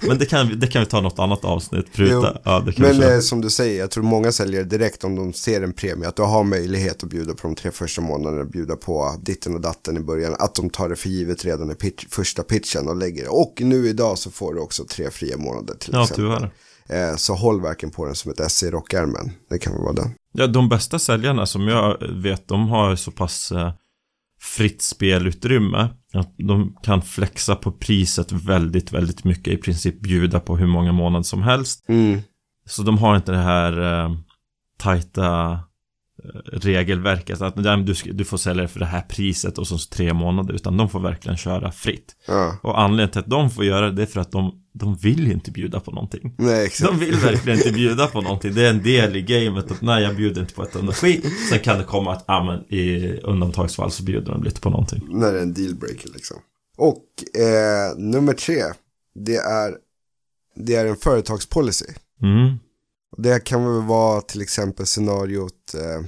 Men 0.08 0.18
det 0.18 0.26
kan, 0.26 0.58
det 0.60 0.66
kan 0.66 0.80
vi 0.82 0.86
ta 0.86 1.00
något 1.00 1.18
annat 1.18 1.44
avsnitt, 1.44 1.92
pruta. 1.92 2.32
Jo. 2.34 2.40
Ja, 2.44 2.60
det 2.60 2.72
kan 2.72 2.86
vi 2.86 2.98
Men 2.98 3.12
eh, 3.14 3.20
som 3.20 3.40
du 3.40 3.50
säger, 3.50 3.80
jag 3.80 3.90
tror 3.90 4.04
många 4.04 4.32
säljare 4.32 4.64
direkt 4.64 5.04
om 5.04 5.16
de 5.16 5.32
ser 5.32 5.62
en 5.62 5.72
premie, 5.72 6.08
att 6.08 6.16
du 6.16 6.22
har 6.22 6.44
möjlighet 6.44 7.02
att 7.02 7.10
bjuda 7.10 7.34
på 7.34 7.48
de 7.48 7.54
tre 7.54 7.70
första 7.70 8.02
månaderna, 8.02 8.44
bjuda 8.44 8.76
på 8.76 9.16
ditten 9.22 9.54
och 9.54 9.60
datten 9.60 9.96
i 9.96 10.00
början, 10.00 10.36
att 10.38 10.54
de 10.54 10.70
tar 10.70 10.88
det 10.88 10.96
för 10.96 11.08
givet 11.08 11.44
redan 11.44 11.70
i 11.70 11.74
pitch, 11.74 12.06
första 12.10 12.42
pitchen 12.42 12.88
och 12.88 12.96
lägger 12.96 13.22
det. 13.22 13.28
Och 13.28 13.54
nu 13.60 13.88
idag 13.88 14.18
så 14.18 14.30
får 14.30 14.54
du 14.54 14.60
också 14.60 14.84
tre 14.84 15.10
fria 15.10 15.36
månader 15.36 15.74
till 15.74 15.90
Ja, 15.92 16.02
exempel. 16.02 16.24
tyvärr. 16.24 16.50
Eh, 17.10 17.16
så 17.16 17.34
håll 17.34 17.60
verkligen 17.62 17.90
på 17.92 18.06
den 18.06 18.14
som 18.14 18.30
ett 18.30 18.40
S 18.40 18.62
i 18.62 18.70
rockärmen. 18.70 19.32
Det 19.50 19.58
kan 19.58 19.72
väl 19.72 19.82
vara 19.82 19.92
det. 19.92 20.10
Ja, 20.32 20.46
de 20.46 20.68
bästa 20.68 20.98
säljarna 20.98 21.46
som 21.46 21.68
jag 21.68 21.96
vet, 22.22 22.48
de 22.48 22.68
har 22.68 22.96
så 22.96 23.10
pass 23.10 23.52
eh, 23.52 23.72
fritt 24.44 24.82
spelutrymme. 24.82 25.88
Att 26.14 26.34
de 26.38 26.76
kan 26.82 27.02
flexa 27.02 27.56
på 27.56 27.72
priset 27.72 28.32
väldigt, 28.32 28.92
väldigt 28.92 29.24
mycket. 29.24 29.52
I 29.52 29.56
princip 29.56 30.00
bjuda 30.00 30.40
på 30.40 30.56
hur 30.56 30.66
många 30.66 30.92
månader 30.92 31.22
som 31.22 31.42
helst. 31.42 31.84
Mm. 31.88 32.20
Så 32.66 32.82
de 32.82 32.98
har 32.98 33.16
inte 33.16 33.32
det 33.32 33.38
här 33.38 34.04
eh, 34.04 34.16
tajta 34.78 35.60
regelverket. 36.44 37.40
Att 37.40 37.56
nej, 37.56 37.96
du, 38.12 38.24
får 38.24 38.36
sälja 38.36 38.62
det 38.62 38.68
för 38.68 38.80
det 38.80 38.86
här 38.86 39.00
priset 39.00 39.58
och 39.58 39.66
så 39.66 39.78
tre 39.78 40.14
månader. 40.14 40.54
Utan 40.54 40.76
de 40.76 40.88
får 40.88 41.00
verkligen 41.00 41.36
köra 41.36 41.72
fritt. 41.72 42.16
Ja. 42.26 42.56
Och 42.62 42.80
anledningen 42.80 43.10
till 43.10 43.20
att 43.20 43.30
de 43.30 43.50
får 43.50 43.64
göra 43.64 43.90
det 43.90 44.02
är 44.02 44.06
för 44.06 44.20
att 44.20 44.32
de, 44.32 44.62
de 44.72 44.96
vill 44.96 45.32
inte 45.32 45.50
bjuda 45.50 45.80
på 45.80 45.90
någonting. 45.90 46.34
Nej, 46.38 46.64
exakt. 46.64 46.90
De 46.90 46.98
vill 46.98 47.14
verkligen 47.14 47.58
inte 47.58 47.72
bjuda 47.72 48.06
på 48.06 48.20
någonting. 48.20 48.54
Det 48.54 48.66
är 48.66 48.70
en 48.70 48.82
del 48.82 49.16
i 49.16 49.22
gamet 49.22 49.70
att 49.70 49.82
nej, 49.82 50.02
jag 50.02 50.16
bjuder 50.16 50.40
inte 50.40 50.54
på 50.54 50.62
ett 50.62 50.76
enda 50.76 50.92
skit. 50.92 51.26
Sen 51.50 51.58
kan 51.58 51.78
det 51.78 51.84
komma 51.84 52.12
att, 52.12 52.24
ja 52.26 52.44
men 52.44 52.78
i 52.78 53.12
undantagsfall 53.22 53.90
så 53.90 54.02
bjuder 54.02 54.32
de 54.32 54.42
lite 54.42 54.60
på 54.60 54.70
någonting. 54.70 55.02
När 55.08 55.32
det 55.32 55.38
är 55.38 55.42
en 55.42 55.54
dealbreaker 55.54 56.10
liksom. 56.14 56.36
Och 56.76 57.40
eh, 57.40 57.98
nummer 57.98 58.32
tre, 58.32 58.62
det 59.14 59.36
är, 59.36 59.74
det 60.56 60.74
är 60.74 60.86
en 60.86 60.96
företagspolicy. 60.96 61.86
Mm. 62.22 62.58
Det 63.18 63.44
kan 63.44 63.64
väl 63.64 63.82
vara 63.82 64.20
till 64.20 64.42
exempel 64.42 64.86
scenariot, 64.86 65.74
eh, 65.74 66.06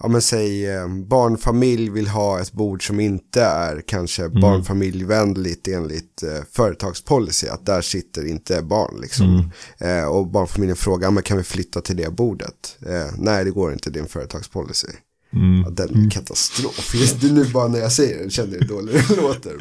ja 0.00 0.08
men 0.08 0.22
säg 0.22 0.66
eh, 0.66 0.88
barnfamilj 0.88 1.90
vill 1.90 2.08
ha 2.08 2.40
ett 2.40 2.52
bord 2.52 2.86
som 2.86 3.00
inte 3.00 3.42
är 3.42 3.82
kanske 3.86 4.28
barnfamiljvänligt 4.28 5.68
enligt 5.68 6.22
eh, 6.22 6.44
företagspolicy, 6.52 7.48
att 7.48 7.66
där 7.66 7.80
sitter 7.80 8.26
inte 8.26 8.62
barn 8.62 9.00
liksom. 9.00 9.50
Eh, 9.78 10.04
och 10.04 10.26
barnfamiljen 10.26 10.76
frågar, 10.76 11.10
men 11.10 11.22
kan 11.22 11.36
vi 11.36 11.42
flytta 11.42 11.80
till 11.80 11.96
det 11.96 12.10
bordet? 12.10 12.76
Eh, 12.86 13.14
nej, 13.18 13.44
det 13.44 13.50
går 13.50 13.72
inte, 13.72 13.90
det 13.90 13.98
är 13.98 14.02
en 14.02 14.08
företagspolicy. 14.08 14.88
Mm. 15.32 15.62
Ja, 15.62 15.70
den 15.70 16.04
är 16.04 16.10
katastrof. 16.10 16.94
Just 16.94 17.22
nu 17.22 17.44
bara 17.44 17.68
när 17.68 17.78
jag 17.78 17.92
säger 17.92 18.18
den 18.18 18.30
känner 18.30 18.52
jag 18.52 18.60
hur 18.60 18.68
dåligt 18.68 19.08
det 19.08 19.16
låter. 19.16 19.56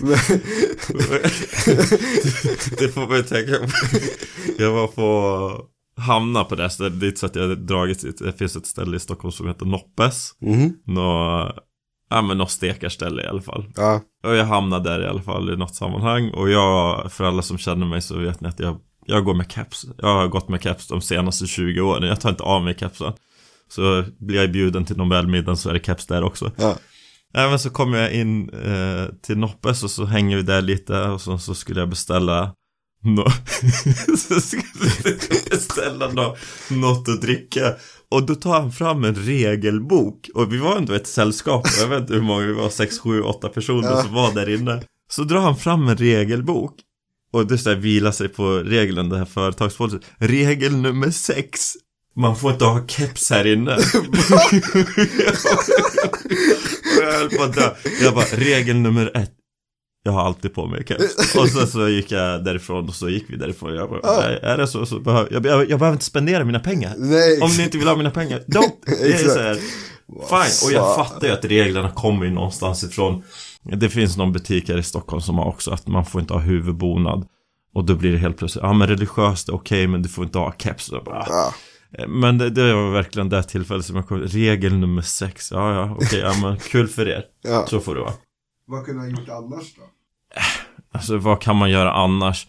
Men, 0.00 0.08
men, 1.10 1.30
det 2.78 2.88
får 2.88 3.06
man 3.06 3.16
ju 3.16 3.22
tänka 3.22 3.58
på. 3.58 3.68
Jag 4.58 4.72
var 4.72 4.86
på 4.86 5.68
hamna 5.98 6.44
på 6.44 6.54
det 6.54 6.70
stället. 6.70 7.00
Det 7.00 7.06
inte 7.06 7.20
så 7.20 7.26
att 7.26 7.36
jag 7.36 7.58
dragit 7.58 8.02
dit. 8.02 8.18
Det 8.18 8.32
finns 8.32 8.56
ett 8.56 8.66
ställe 8.66 8.96
i 8.96 9.00
Stockholm 9.00 9.32
som 9.32 9.46
heter 9.46 9.66
Noppes. 9.66 10.30
Mhm. 10.40 10.72
Nå, 10.84 11.52
ja 12.10 12.22
men 12.22 12.38
något 12.38 12.50
stekarställe 12.50 13.22
i 13.22 13.26
alla 13.26 13.42
fall. 13.42 13.64
Ja. 13.76 14.00
Och 14.24 14.34
jag 14.34 14.44
hamnade 14.44 14.90
där 14.90 15.02
i 15.02 15.06
alla 15.06 15.22
fall 15.22 15.52
i 15.52 15.56
något 15.56 15.74
sammanhang. 15.74 16.30
Och 16.30 16.50
jag, 16.50 17.12
för 17.12 17.24
alla 17.24 17.42
som 17.42 17.58
känner 17.58 17.86
mig 17.86 18.02
så 18.02 18.18
vet 18.18 18.40
ni 18.40 18.48
att 18.48 18.60
jag, 18.60 18.76
jag 19.06 19.24
går 19.24 19.34
med 19.34 19.50
caps. 19.50 19.86
Jag 19.98 20.14
har 20.14 20.28
gått 20.28 20.48
med 20.48 20.60
caps 20.60 20.88
de 20.88 21.00
senaste 21.00 21.46
20 21.46 21.80
åren. 21.80 22.08
Jag 22.08 22.20
tar 22.20 22.30
inte 22.30 22.42
av 22.42 22.64
mig 22.64 22.74
capsen. 22.74 23.12
Så 23.68 24.04
blir 24.18 24.40
jag 24.40 24.52
bjuden 24.52 24.84
till 24.84 24.96
Nobelmiddagen 24.96 25.56
så 25.56 25.68
är 25.68 25.72
det 25.72 25.80
caps 25.80 26.06
där 26.06 26.22
också. 26.22 26.52
Ja. 26.56 26.76
Även 27.34 27.58
så 27.58 27.70
kommer 27.70 27.98
jag 27.98 28.12
in 28.12 28.50
eh, 28.50 29.06
till 29.22 29.38
Noppes 29.38 29.84
och 29.84 29.90
så 29.90 30.04
hänger 30.04 30.36
vi 30.36 30.42
där 30.42 30.62
lite 30.62 31.02
och 31.02 31.20
så, 31.20 31.38
så 31.38 31.54
skulle 31.54 31.80
jag 31.80 31.88
beställa 31.88 32.54
no 33.04 33.24
så 34.16 34.40
skulle 34.40 35.16
beställa 35.50 36.08
no 36.12 36.36
något 36.70 37.08
att 37.08 37.20
dricka 37.20 37.74
och 38.10 38.26
då 38.26 38.34
tar 38.34 38.60
han 38.60 38.72
fram 38.72 39.04
en 39.04 39.14
regelbok 39.14 40.30
och 40.34 40.52
vi 40.52 40.58
var 40.58 40.76
ändå 40.76 40.92
ett 40.94 41.06
sällskap, 41.06 41.66
jag 41.80 41.88
vet 41.88 42.00
inte 42.00 42.14
hur 42.14 42.22
många 42.22 42.46
vi 42.46 42.52
var, 42.52 42.68
sex, 42.70 42.98
sju, 42.98 43.22
åtta 43.22 43.48
personer 43.48 43.88
Ja. 43.90 44.02
som 44.02 44.14
var 44.14 44.32
där 44.34 44.48
inne 44.48 44.82
Så 45.10 45.22
drar 45.24 45.40
han 45.40 45.56
fram 45.56 45.88
en 45.88 45.96
regelbok 45.96 46.74
och 47.32 47.46
det 47.46 47.58
så 47.58 47.70
här, 47.70 47.76
vila 47.76 48.12
sig 48.12 48.28
på 48.28 48.58
regeln, 48.58 49.08
det 49.08 49.18
här 49.18 49.24
företagspolicyn 49.24 50.00
Regel 50.18 50.76
nummer 50.76 51.10
sex 51.10 51.72
man 52.16 52.36
får 52.36 52.52
inte 52.52 52.64
ha 52.64 52.86
keps 52.86 53.30
här 53.30 53.46
inne. 53.46 53.70
Jag 57.00 57.12
höll 57.12 57.30
på 57.30 57.42
att 57.42 57.54
dö. 57.54 57.74
Jag 58.02 58.14
bara, 58.14 58.24
regel 58.24 58.76
nummer 58.76 59.10
ett. 59.16 59.32
Jag 60.08 60.12
har 60.12 60.22
alltid 60.22 60.54
på 60.54 60.66
mig 60.66 60.84
keps. 60.86 61.34
Och 61.36 61.48
så, 61.48 61.66
så 61.66 61.88
gick 61.88 62.10
jag 62.12 62.44
därifrån 62.44 62.88
och 62.88 62.94
så 62.94 63.08
gick 63.08 63.24
vi 63.28 63.36
därifrån. 63.36 63.74
Jag 63.74 63.88
bara, 63.90 64.00
Ja. 64.02 64.20
"Nej, 64.26 64.38
är 64.42 64.58
det 64.58 64.66
så, 64.66 64.86
så 64.86 65.00
behöver 65.00 65.32
jag, 65.32 65.46
jag, 65.46 65.70
jag 65.70 65.78
behöver 65.78 65.92
inte 65.92 66.04
spendera 66.04 66.44
mina 66.44 66.60
pengar. 66.60 66.94
Nej. 66.98 67.40
Om 67.40 67.50
ni 67.56 67.62
inte 67.62 67.78
vill 67.78 67.88
ha 67.88 67.96
mina 67.96 68.10
pengar, 68.10 68.38
don't. 68.46 68.72
Det 68.86 68.92
är 68.92 69.10
Exakt. 69.10 69.32
så 69.32 69.38
här, 69.40 69.54
fine. 70.28 70.68
Och 70.68 70.72
jag 70.72 70.94
fattar 70.96 71.26
ju 71.26 71.32
att 71.32 71.44
reglerna 71.44 71.90
kommer 71.90 72.24
ju 72.26 72.30
någonstans 72.32 72.84
ifrån. 72.84 73.22
Det 73.62 73.88
finns 73.88 74.16
någon 74.16 74.32
butik 74.32 74.68
här 74.68 74.78
i 74.78 74.82
Stockholm 74.82 75.20
som 75.22 75.38
har 75.38 75.44
också 75.44 75.70
att 75.70 75.86
man 75.86 76.06
får 76.06 76.20
inte 76.20 76.32
ha 76.32 76.40
huvudbonad. 76.40 77.26
Och 77.74 77.84
då 77.84 77.94
blir 77.94 78.12
det 78.12 78.18
helt 78.18 78.36
plötsligt, 78.36 78.62
ja 78.62 78.72
men 78.72 78.88
religiöst 78.88 79.48
är 79.48 79.54
okej 79.54 79.86
men 79.86 80.02
du 80.02 80.08
får 80.08 80.24
inte 80.24 80.38
ha 80.38 80.54
keps. 80.58 80.88
Och 80.88 81.04
bara, 81.04 81.26
men 82.08 82.38
det, 82.38 82.50
det 82.50 82.74
var 82.74 82.90
verkligen 82.90 83.28
det 83.28 83.42
tillfället 83.42 83.84
som 83.86 83.96
jag 83.96 84.08
kom 84.08 84.18
Regel 84.20 84.76
nummer 84.76 85.02
sex, 85.02 85.50
ja 85.52 85.74
ja 85.74 85.96
okej, 86.00 86.18
ja 86.20 86.34
men 86.42 86.56
kul 86.58 86.88
för 86.88 87.08
er. 87.08 87.24
Ja. 87.42 87.66
Så 87.66 87.80
får 87.80 87.94
det 87.94 88.00
vara. 88.00 88.12
Vad 88.66 88.84
kunde 88.86 89.00
han 89.00 89.10
gjort 89.10 89.28
annars 89.28 89.74
då? 89.76 89.82
Alltså 90.92 91.16
vad 91.18 91.40
kan 91.40 91.56
man 91.56 91.70
göra 91.70 91.92
annars? 91.92 92.46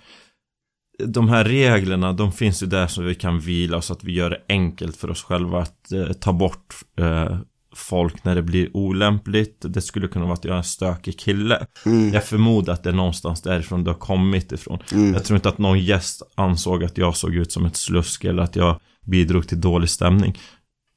De 1.05 1.29
här 1.29 1.43
reglerna, 1.43 2.13
de 2.13 2.31
finns 2.31 2.63
ju 2.63 2.67
där 2.67 2.87
så 2.87 3.01
vi 3.01 3.15
kan 3.15 3.39
vila 3.39 3.81
så 3.81 3.93
att 3.93 4.03
vi 4.03 4.11
gör 4.11 4.29
det 4.29 4.41
enkelt 4.49 4.97
för 4.97 5.09
oss 5.09 5.23
själva 5.23 5.61
att 5.61 5.91
eh, 5.91 6.13
ta 6.13 6.33
bort 6.33 6.75
eh, 6.97 7.37
folk 7.75 8.23
när 8.23 8.35
det 8.35 8.41
blir 8.41 8.77
olämpligt. 8.77 9.57
Det 9.61 9.81
skulle 9.81 10.07
kunna 10.07 10.25
vara 10.25 10.33
att 10.33 10.45
jag 10.45 10.53
är 10.53 10.57
en 10.57 10.63
stökig 10.63 11.19
kille. 11.19 11.65
Mm. 11.85 12.13
Jag 12.13 12.25
förmodar 12.25 12.73
att 12.73 12.83
det 12.83 12.89
är 12.89 12.93
någonstans 12.93 13.41
därifrån 13.41 13.83
det 13.83 13.91
har 13.91 13.97
kommit 13.97 14.51
ifrån. 14.51 14.79
Mm. 14.91 15.13
Jag 15.13 15.25
tror 15.25 15.35
inte 15.35 15.49
att 15.49 15.57
någon 15.57 15.79
gäst 15.79 16.21
ansåg 16.35 16.83
att 16.83 16.97
jag 16.97 17.15
såg 17.15 17.35
ut 17.35 17.51
som 17.51 17.65
ett 17.65 17.75
slusk 17.75 18.23
eller 18.23 18.43
att 18.43 18.55
jag 18.55 18.79
bidrog 19.05 19.47
till 19.47 19.61
dålig 19.61 19.89
stämning. 19.89 20.37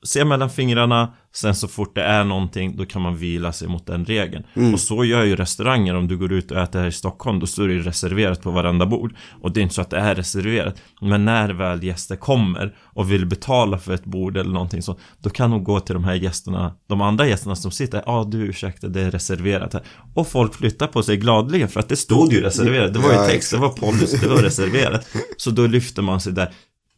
Se 0.05 0.25
mellan 0.25 0.51
fingrarna, 0.51 1.13
sen 1.35 1.55
så 1.55 1.69
fort 1.69 1.95
det 1.95 2.03
är 2.03 2.25
någonting, 2.25 2.77
då 2.77 2.85
kan 2.85 3.03
man 3.03 3.17
vila 3.17 3.53
sig 3.53 3.69
mot 3.69 3.87
den 3.87 4.05
regeln. 4.05 4.45
Mm. 4.55 4.75
Och 4.75 4.81
så 4.81 5.05
gör 5.05 5.25
ju 5.25 5.37
restauranger, 5.37 5.95
om 5.95 6.09
du 6.09 6.17
går 6.17 6.33
ut 6.33 6.51
och 6.51 6.57
äter 6.57 6.81
här 6.81 6.87
i 6.87 6.93
Stockholm, 6.93 7.41
då 7.41 7.47
står 7.47 7.69
det 7.69 7.75
ju 7.75 7.83
reserverat 7.83 8.43
på 8.43 8.51
varenda 8.51 8.87
bord. 8.87 9.15
Och 9.43 9.53
det 9.53 9.61
är 9.61 9.63
inte 9.63 9.75
så 9.75 9.81
att 9.81 9.91
det 9.91 9.99
är 9.99 10.15
reserverat. 10.15 10.83
Men 11.01 11.25
när 11.25 11.51
väl 11.51 11.85
gäster 11.85 12.17
kommer 12.17 12.75
och 12.81 13.13
vill 13.13 13.27
betala 13.27 13.79
för 13.79 13.95
ett 13.95 14.05
bord 14.05 14.37
eller 14.37 14.53
någonting 14.53 14.83
så, 14.83 14.99
då 15.19 15.31
kan 15.31 15.51
de 15.51 15.65
gå 15.65 15.81
till 15.81 15.95
de 15.95 16.05
här 16.05 16.15
gästerna, 16.15 16.75
de 16.89 17.01
andra 17.01 17.27
gästerna 17.27 17.57
som 17.57 17.71
sitter, 17.71 18.03
ja 18.07 18.13
ah, 18.13 18.25
du 18.25 18.39
ursäkta, 18.39 18.89
det 18.89 19.01
är 19.01 19.11
reserverat 19.11 19.73
här. 19.73 19.83
Och 20.15 20.29
folk 20.29 20.55
flyttar 20.55 20.87
på 20.87 21.03
sig 21.03 21.17
gladeligen 21.17 21.69
för 21.69 21.81
att 21.81 21.89
det 21.89 21.97
stod 21.97 22.33
ju 22.33 22.41
reserverat, 22.41 22.95
det 22.95 22.99
var 22.99 23.13
ju 23.13 23.29
text, 23.29 23.51
det 23.51 23.59
var 23.59 23.69
policy, 23.69 24.17
det 24.17 24.29
var 24.29 24.43
reserverat. 24.43 25.09
Så 25.37 25.51
då 25.51 25.67
lyfter 25.67 26.03
man 26.03 26.21
sig 26.21 26.33
där. 26.33 26.53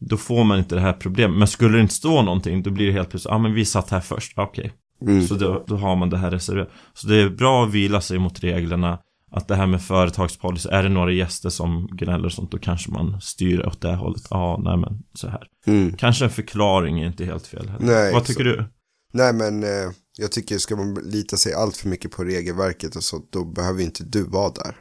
Då 0.09 0.17
får 0.17 0.43
man 0.43 0.59
inte 0.59 0.75
det 0.75 0.81
här 0.81 0.93
problemet. 0.93 1.37
Men 1.37 1.47
skulle 1.47 1.77
det 1.77 1.81
inte 1.81 1.93
stå 1.93 2.21
någonting, 2.21 2.63
då 2.63 2.71
blir 2.71 2.87
det 2.87 2.91
helt 2.91 3.09
plötsligt, 3.09 3.29
ja 3.29 3.35
ah, 3.35 3.39
men 3.39 3.53
vi 3.53 3.65
satt 3.65 3.89
här 3.89 3.99
först, 3.99 4.33
okej. 4.35 4.73
Mm. 5.01 5.27
Så 5.27 5.35
då, 5.35 5.63
då 5.67 5.75
har 5.75 5.95
man 5.95 6.09
det 6.09 6.17
här 6.17 6.31
reserverat. 6.31 6.69
Så 6.93 7.07
det 7.07 7.15
är 7.15 7.29
bra 7.29 7.65
att 7.65 7.71
vila 7.71 8.01
sig 8.01 8.19
mot 8.19 8.39
reglerna. 8.39 8.99
Att 9.31 9.47
det 9.47 9.55
här 9.55 9.67
med 9.67 9.81
företagspolicy, 9.81 10.69
är 10.69 10.83
det 10.83 10.89
några 10.89 11.11
gäster 11.11 11.49
som 11.49 11.87
gnäller 11.91 12.25
och 12.25 12.31
sånt, 12.31 12.51
då 12.51 12.57
kanske 12.57 12.91
man 12.91 13.21
styr 13.21 13.65
åt 13.65 13.81
det 13.81 13.95
hållet. 13.95 14.23
Ja, 14.29 14.61
nej 14.63 14.77
men 14.77 15.03
så 15.13 15.27
här. 15.27 15.47
Mm. 15.65 15.97
Kanske 15.97 16.25
en 16.25 16.31
förklaring 16.31 16.99
är 16.99 17.07
inte 17.07 17.25
helt 17.25 17.47
fel 17.47 17.69
heller. 17.69 17.85
Nej, 17.85 18.13
Vad 18.13 18.25
tycker 18.25 18.43
du? 18.43 18.65
Nej 19.13 19.33
men 19.33 19.63
eh, 19.63 19.91
jag 20.17 20.31
tycker 20.31 20.57
ska 20.57 20.75
man 20.75 20.93
lita 20.93 21.37
sig 21.37 21.53
allt 21.53 21.77
för 21.77 21.89
mycket 21.89 22.11
på 22.11 22.23
regelverket 22.23 22.95
och 22.95 23.03
så 23.03 23.21
då 23.29 23.45
behöver 23.45 23.83
inte 23.83 24.03
du 24.03 24.23
vara 24.23 24.49
där. 24.49 24.75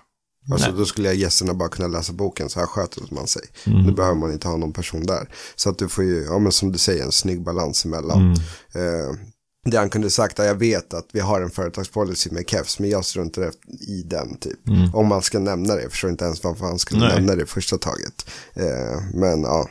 Alltså 0.51 0.69
Nej. 0.69 0.79
då 0.79 0.85
skulle 0.85 1.09
jag 1.09 1.17
gästerna 1.17 1.55
bara 1.55 1.69
kunna 1.69 1.89
läsa 1.89 2.13
boken, 2.13 2.49
så 2.49 2.61
här 2.61 2.67
sköter 2.67 3.03
man 3.11 3.27
sig. 3.27 3.43
Mm. 3.67 3.83
Nu 3.83 3.93
behöver 3.93 4.17
man 4.17 4.33
inte 4.33 4.49
ha 4.49 4.57
någon 4.57 4.73
person 4.73 5.07
där. 5.07 5.29
Så 5.57 5.71
att 5.71 5.79
du 5.79 5.89
får 5.89 6.05
ju, 6.05 6.25
ja 6.25 6.39
men 6.39 6.53
som 6.53 6.73
du 6.73 6.79
säger, 6.79 7.05
en 7.05 7.13
snygg 7.13 7.43
balans 7.43 7.85
emellan. 7.85 8.21
Mm. 8.21 9.11
Eh, 9.11 9.17
det 9.71 9.77
han 9.77 9.91
kunde 9.91 10.11
sagt, 10.11 10.39
jag 10.39 10.55
vet 10.55 10.95
att 10.95 11.07
vi 11.13 11.21
har 11.21 11.41
en 11.41 11.51
företagspolicy 11.51 12.31
med 12.31 12.49
KEFs, 12.49 12.79
men 12.79 12.91
jag 12.91 13.05
struntar 13.05 13.51
i 13.81 14.03
den 14.03 14.37
typ. 14.37 14.69
Mm. 14.69 14.95
Om 14.95 15.07
man 15.07 15.23
ska 15.23 15.39
nämna 15.39 15.75
det, 15.75 15.83
jag 15.83 15.91
förstår 15.91 16.11
inte 16.11 16.25
ens 16.25 16.45
varför 16.45 16.67
han 16.67 16.79
skulle 16.79 17.01
Nej. 17.01 17.15
nämna 17.15 17.35
det 17.35 17.47
första 17.47 17.79
taget. 17.79 18.31
Eh, 18.55 19.03
men 19.15 19.43
ja. 19.43 19.69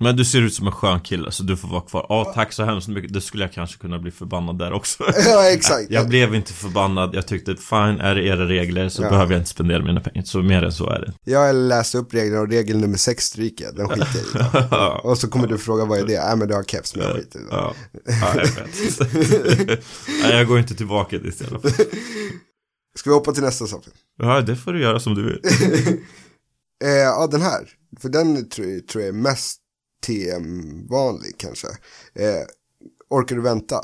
Men 0.00 0.16
du 0.16 0.24
ser 0.24 0.40
ut 0.42 0.54
som 0.54 0.66
en 0.66 0.72
skön 0.72 1.00
kille, 1.00 1.30
så 1.32 1.42
du 1.42 1.56
får 1.56 1.68
vara 1.68 1.80
kvar. 1.80 2.06
Ja, 2.08 2.32
tack 2.34 2.52
så 2.52 2.64
hemskt 2.64 2.88
mycket. 2.88 3.12
Det 3.12 3.20
skulle 3.20 3.44
jag 3.44 3.52
kanske 3.52 3.78
kunna 3.78 3.98
bli 3.98 4.10
förbannad 4.10 4.58
där 4.58 4.72
också. 4.72 5.04
ja, 5.26 5.50
exakt. 5.50 5.86
Jag 5.90 6.08
blev 6.08 6.34
inte 6.34 6.52
förbannad, 6.52 7.14
jag 7.14 7.26
tyckte 7.26 7.56
fine, 7.56 8.00
är 8.00 8.14
det 8.14 8.24
era 8.26 8.48
regler 8.48 8.88
så 8.88 9.02
Ja. 9.02 9.10
behöver 9.10 9.32
jag 9.32 9.40
inte 9.40 9.50
spendera 9.50 9.82
mina 9.82 10.00
pengar. 10.00 10.22
Så 10.24 10.42
mer 10.42 10.62
än 10.62 10.72
så 10.72 10.90
är 10.90 11.00
det. 11.00 11.12
Jag 11.32 11.54
läste 11.56 11.98
upp 11.98 12.14
reglerna 12.14 12.40
och 12.40 12.48
regel 12.48 12.78
nummer 12.78 12.96
sex 12.98 13.24
stryker 13.24 13.64
jag, 13.64 13.76
den 13.76 13.88
skiter 13.88 14.20
jag 14.34 14.62
i. 14.62 14.66
ja, 14.70 15.00
Och 15.04 15.18
så 15.18 15.28
kommer 15.28 15.46
du 15.46 15.58
fråga 15.58 15.84
vad 15.84 15.98
är 15.98 16.06
det? 16.06 16.24
Nej 16.26 16.36
men 16.36 16.48
du 16.48 16.54
har 16.54 16.62
keps 16.62 16.96
men 16.96 17.04
jag 17.06 17.16
skiter 17.16 17.38
i 17.38 17.42
det. 17.42 17.48
ja, 17.50 17.74
jag 18.04 18.34
vet. 18.34 19.84
Nej, 20.22 20.32
jag 20.36 20.46
går 20.46 20.58
inte 20.58 20.74
tillbaka 20.74 21.18
dit 21.18 21.40
i 21.40 21.44
alla 21.50 21.58
fall. 21.60 21.70
Ska 22.98 23.10
vi 23.10 23.14
hoppa 23.14 23.32
till 23.32 23.42
nästa 23.42 23.66
sak? 23.66 23.84
Ja, 24.18 24.40
det 24.40 24.56
får 24.56 24.72
du 24.72 24.80
göra 24.82 25.00
som 25.00 25.14
du 25.14 25.22
vill. 25.24 25.40
Eh, 26.84 26.90
ja 26.90 27.26
den 27.30 27.42
här, 27.42 27.68
för 28.00 28.08
den 28.08 28.48
tror, 28.48 28.80
tror 28.80 29.04
jag 29.04 29.08
är 29.08 29.18
mest 29.18 29.58
TM-vanlig 30.06 31.34
kanske. 31.38 31.68
Eh, 32.14 32.42
orkar 33.10 33.36
du 33.36 33.42
vänta? 33.42 33.80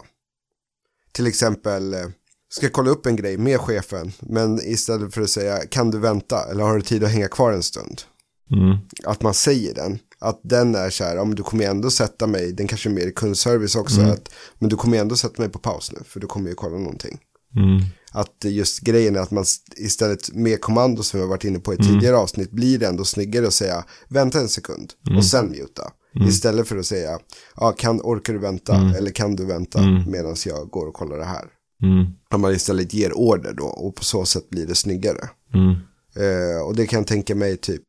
Till 1.13 1.27
exempel, 1.27 1.95
eh, 1.95 2.07
ska 2.49 2.69
kolla 2.69 2.91
upp 2.91 3.07
en 3.07 3.17
grej 3.17 3.39
med 3.39 3.61
chefen, 3.61 4.13
men 4.21 4.61
istället 4.63 5.15
för 5.15 5.23
att 5.23 5.31
säga 5.31 5.67
kan 5.67 5.91
du 5.91 5.99
vänta 5.99 6.51
eller 6.51 6.65
har 6.65 6.77
du 6.77 6.83
tid 6.83 7.05
att 7.05 7.11
hänga 7.11 7.29
kvar 7.29 7.53
en 7.53 7.63
stund? 7.63 8.03
Mm. 8.51 8.79
Att 9.05 9.23
man 9.23 9.35
säger 9.35 9.75
den. 9.75 9.99
Att 10.19 10.41
den 10.45 10.75
är 10.75 10.91
så 10.91 11.05
här, 11.05 11.17
men 11.17 11.35
du 11.35 11.43
kommer 11.43 11.65
ändå 11.65 11.91
sätta 11.91 12.27
mig, 12.27 12.53
den 12.53 12.67
kanske 12.69 12.89
är 12.89 12.93
mer 12.93 13.07
i 13.07 13.13
kundservice 13.13 13.77
också, 13.77 14.01
Mm. 14.01 14.13
att, 14.13 14.29
men 14.59 14.69
du 14.71 14.77
kommer 14.77 14.99
ändå 14.99 15.17
sätta 15.17 15.43
mig 15.43 15.49
på 15.51 15.59
paus 15.59 15.93
nu, 15.93 15.99
för 16.07 16.21
du 16.21 16.27
kommer 16.27 16.49
ju 16.49 16.55
kolla 16.55 16.79
någonting. 16.79 17.19
Mm. 17.57 17.81
Att 18.13 18.45
just 18.45 18.81
grejen 18.81 19.17
är 19.17 19.21
att 19.21 19.31
man 19.31 19.43
st- 19.43 19.83
istället 19.83 20.33
med 20.35 20.61
kommando 20.61 21.03
som 21.03 21.19
vi 21.21 21.23
har 21.25 21.31
varit 21.31 21.45
inne 21.45 21.59
på 21.59 21.73
i 21.75 21.77
Mm. 21.77 21.89
tidigare 21.89 22.17
avsnitt 22.17 22.51
blir 22.51 22.79
det 22.79 22.87
ändå 22.87 23.05
snyggare 23.05 23.47
att 23.47 23.55
säga 23.55 23.85
vänta 24.09 24.41
en 24.41 24.49
sekund 24.49 24.93
Mm. 25.07 25.19
och 25.19 25.25
sen 25.27 25.47
muta. 25.51 25.93
Istället 26.15 26.69
för 26.69 26.77
att 26.77 26.87
säga 26.87 27.19
ja, 27.57 27.73
kan, 27.73 28.01
orkar 28.01 28.33
du 28.33 28.39
vänta 28.39 28.77
eller 28.99 29.11
kan 29.11 29.37
du 29.37 29.45
vänta 29.45 29.79
Mm. 29.79 30.11
medan 30.11 30.37
jag 30.47 30.69
går 30.71 30.87
och 30.87 30.95
kollar 30.95 31.19
det 31.19 31.25
här. 31.25 31.45
Mm. 31.83 32.07
Om 32.35 32.41
man 32.41 32.53
istället 32.53 32.95
ger 32.95 33.13
order 33.19 33.53
då 33.53 33.65
och 33.65 33.95
på 33.97 34.05
så 34.05 34.25
sätt 34.25 34.51
blir 34.51 34.67
det 34.67 34.75
snyggare. 34.75 35.29
Mm. 35.55 35.71
Eh, 36.17 36.67
och 36.67 36.77
det 36.77 36.87
kan 36.87 36.99
jag 36.99 37.07
tänka 37.07 37.35
mig 37.35 37.57
typ, 37.57 37.83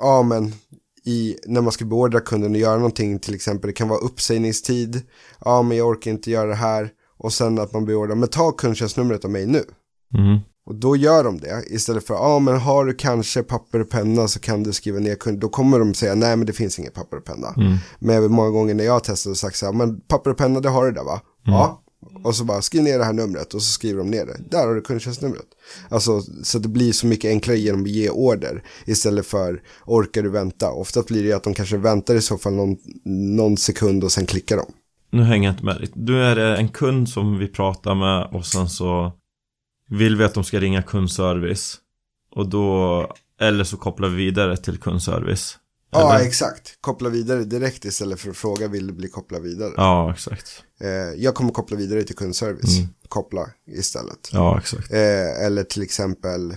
ja 0.00 0.22
men 0.22 0.52
i, 1.04 1.36
när 1.46 1.60
man 1.60 1.72
ska 1.72 1.84
beordra 1.84 2.20
kunden 2.20 2.52
att 2.52 2.58
göra 2.58 2.76
någonting, 2.76 3.18
till 3.18 3.34
exempel 3.34 3.68
det 3.68 3.74
kan 3.74 3.88
vara 3.88 4.00
uppsägningstid, 4.00 5.02
ja 5.44 5.62
men 5.62 5.76
jag 5.76 5.88
orkar 5.88 6.10
inte 6.10 6.30
göra 6.30 6.48
det 6.48 6.54
här, 6.54 6.90
och 7.18 7.32
sen 7.32 7.58
att 7.58 7.72
man 7.72 7.84
beordrar, 7.84 8.14
men 8.14 8.28
ta 8.28 8.52
kundtjänstnumret 8.52 9.24
av 9.24 9.30
mig 9.30 9.46
nu. 9.46 9.64
Mm. 10.18 10.38
Och 10.70 10.76
då 10.76 10.96
gör 10.96 11.24
de 11.24 11.38
det, 11.38 11.64
istället 11.66 12.06
för, 12.06 12.14
ja 12.14 12.38
men 12.38 12.58
har 12.58 12.84
du 12.84 12.94
kanske 12.94 13.42
papper 13.42 13.80
och 13.80 13.90
penna 13.90 14.28
så 14.28 14.40
kan 14.40 14.62
du 14.62 14.72
skriva 14.72 14.98
ner 14.98 15.14
kund, 15.14 15.38
då 15.38 15.48
kommer 15.48 15.78
de 15.78 15.94
säga, 15.94 16.14
nej 16.14 16.36
men 16.36 16.46
det 16.46 16.52
finns 16.52 16.78
inget 16.78 16.94
papper 16.94 17.16
och 17.16 17.24
penna. 17.24 17.54
Mm. 17.56 17.76
Men 17.98 18.32
många 18.32 18.50
gånger 18.50 18.74
när 18.74 18.84
jag 18.84 18.92
har 18.92 19.00
testat 19.00 19.30
och 19.30 19.36
sagt 19.36 19.56
så 19.56 19.66
här, 19.66 19.72
men 19.72 20.00
papper 20.00 20.30
och 20.30 20.36
penna 20.36 20.60
det 20.60 20.68
har 20.68 20.84
du 20.84 20.92
där 20.92 21.04
va? 21.04 21.20
Ja. 21.44 21.82
Och 22.24 22.34
så 22.34 22.44
bara 22.44 22.62
skriv 22.62 22.82
ner 22.82 22.98
det 22.98 23.04
här 23.04 23.12
numret 23.12 23.54
och 23.54 23.62
så 23.62 23.72
skriver 23.72 23.98
de 23.98 24.10
ner 24.10 24.26
det. 24.26 24.40
Där 24.50 24.66
har 24.66 24.74
du 24.74 24.80
kundtjänstnumret. 24.80 25.46
Alltså 25.88 26.20
så 26.42 26.58
det 26.58 26.68
blir 26.68 26.92
så 26.92 27.06
mycket 27.06 27.28
enklare 27.28 27.58
genom 27.58 27.82
att 27.82 27.90
ge 27.90 28.10
order 28.10 28.62
istället 28.86 29.26
för 29.26 29.62
orkar 29.86 30.22
du 30.22 30.30
vänta. 30.30 30.70
Ofta 30.70 31.02
blir 31.02 31.22
det 31.22 31.28
ju 31.28 31.34
att 31.34 31.44
de 31.44 31.54
kanske 31.54 31.76
väntar 31.76 32.14
i 32.14 32.20
så 32.20 32.38
fall 32.38 32.52
någon, 32.52 32.76
någon 33.36 33.56
sekund 33.56 34.04
och 34.04 34.12
sen 34.12 34.26
klickar 34.26 34.56
de. 34.56 34.66
Nu 35.12 35.22
hänger 35.22 35.48
jag 35.48 35.52
inte 35.52 35.64
med. 35.64 35.88
Du 35.94 36.24
är 36.24 36.36
en 36.36 36.68
kund 36.68 37.08
som 37.08 37.38
vi 37.38 37.48
pratar 37.48 37.94
med 37.94 38.28
och 38.32 38.46
sen 38.46 38.68
så 38.68 39.12
vill 39.90 40.16
vi 40.16 40.24
att 40.24 40.34
de 40.34 40.44
ska 40.44 40.60
ringa 40.60 40.82
kundservice. 40.82 41.76
Och 42.36 42.48
då, 42.48 43.12
eller 43.40 43.64
så 43.64 43.76
kopplar 43.76 44.08
vi 44.08 44.16
vidare 44.16 44.56
till 44.56 44.78
kundservice. 44.78 45.56
Ja, 45.92 46.14
Eller? 46.16 46.26
exakt. 46.26 46.78
Koppla 46.80 47.08
vidare 47.08 47.44
direkt 47.44 47.84
istället 47.84 48.20
för 48.20 48.30
att 48.30 48.36
fråga 48.36 48.68
vill 48.68 48.86
du 48.86 48.92
bli 48.92 49.08
kopplad 49.08 49.42
vidare. 49.42 49.72
Ja, 49.76 50.12
exakt. 50.12 50.62
Eh, 50.80 50.88
jag 51.22 51.34
kommer 51.34 51.52
koppla 51.52 51.76
vidare 51.76 52.02
till 52.02 52.16
kundservice. 52.16 52.78
Mm. 52.78 52.88
Koppla 53.08 53.50
istället. 53.66 54.28
Ja, 54.32 54.58
exakt. 54.58 54.92
Eh, 54.92 55.44
eller 55.46 55.62
till 55.64 55.82
exempel, 55.82 56.56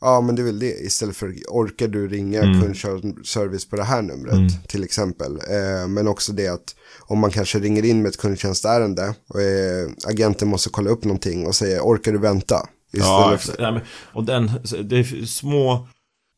ja 0.00 0.20
men 0.20 0.34
det 0.36 0.42
är 0.42 0.46
väl 0.46 0.58
det. 0.58 0.72
Istället 0.72 1.16
för 1.16 1.34
orkar 1.48 1.88
du 1.88 2.08
ringa 2.08 2.42
Mm. 2.42 2.60
kundservice 2.62 3.68
på 3.70 3.76
det 3.76 3.84
här 3.84 4.02
numret 4.02 4.34
Mm. 4.34 4.48
till 4.68 4.84
exempel. 4.84 5.32
Eh, 5.36 5.88
men 5.88 6.08
också 6.08 6.32
det 6.32 6.48
att 6.48 6.74
om 7.06 7.18
man 7.18 7.30
kanske 7.30 7.58
ringer 7.58 7.84
in 7.84 8.02
med 8.02 8.08
ett 8.08 8.20
kundtjänstärende 8.20 9.14
och 9.28 9.40
eh, 9.40 9.88
agenten 10.08 10.48
måste 10.48 10.70
kolla 10.70 10.90
upp 10.90 11.04
någonting 11.04 11.46
och 11.46 11.54
säger 11.54 11.80
orkar 11.80 12.12
du 12.12 12.18
vänta? 12.18 12.56
Ja, 12.90 13.36
för. 13.40 13.62
Ja, 13.62 13.70
men, 13.70 13.80
och 14.12 14.24
den, 14.24 14.50
det 14.84 14.98
är 14.98 15.26
små 15.26 15.88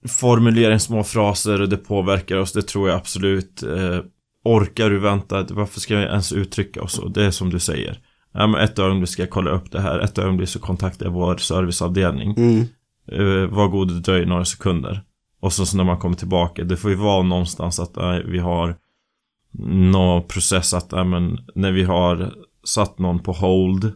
formuleringar, 0.08 0.78
små 0.78 1.04
fraser 1.04 1.60
och 1.62 1.68
det 1.68 1.76
påverkar 1.76 2.36
oss, 2.36 2.52
det 2.52 2.62
tror 2.62 2.88
jag 2.88 2.98
absolut. 2.98 3.62
Eh, 3.62 3.98
orkar 4.44 4.90
du 4.90 4.98
vänta? 4.98 5.46
Varför 5.50 5.80
ska 5.80 5.94
jag 5.94 6.02
ens 6.02 6.32
uttrycka 6.32 6.82
oss 6.82 6.92
så? 6.92 7.08
Det 7.08 7.24
är 7.24 7.30
som 7.30 7.50
du 7.50 7.58
säger. 7.58 8.00
Ja, 8.32 8.46
men 8.46 8.60
ett 8.60 8.78
ögonblick 8.78 9.10
ska 9.10 9.22
jag 9.22 9.30
kolla 9.30 9.50
upp 9.50 9.72
det 9.72 9.80
här, 9.80 9.98
ett 9.98 10.18
ögonblick 10.18 10.48
så 10.48 10.58
kontaktar 10.58 11.06
jag 11.06 11.12
vår 11.12 11.36
serviceavdelning. 11.36 12.34
mm, 12.36 12.66
Eh, 13.12 13.46
var 13.50 13.68
god 13.68 14.02
dröj 14.02 14.26
några 14.26 14.44
sekunder. 14.44 15.02
Och 15.40 15.52
så, 15.52 15.66
så 15.66 15.76
när 15.76 15.84
man 15.84 15.98
kommer 15.98 16.16
tillbaka, 16.16 16.64
det 16.64 16.76
får 16.76 16.90
ju 16.90 16.96
vara 16.96 17.22
någonstans 17.22 17.80
att 17.80 17.96
eh, 17.96 18.10
vi 18.12 18.38
har 18.38 18.76
någon 19.58 20.22
process 20.26 20.74
att, 20.74 20.92
äh, 20.92 21.04
men, 21.04 21.38
när 21.54 21.72
vi 21.72 21.84
har 21.84 22.34
satt 22.64 22.98
någon 22.98 23.18
på 23.18 23.32
hold, 23.32 23.92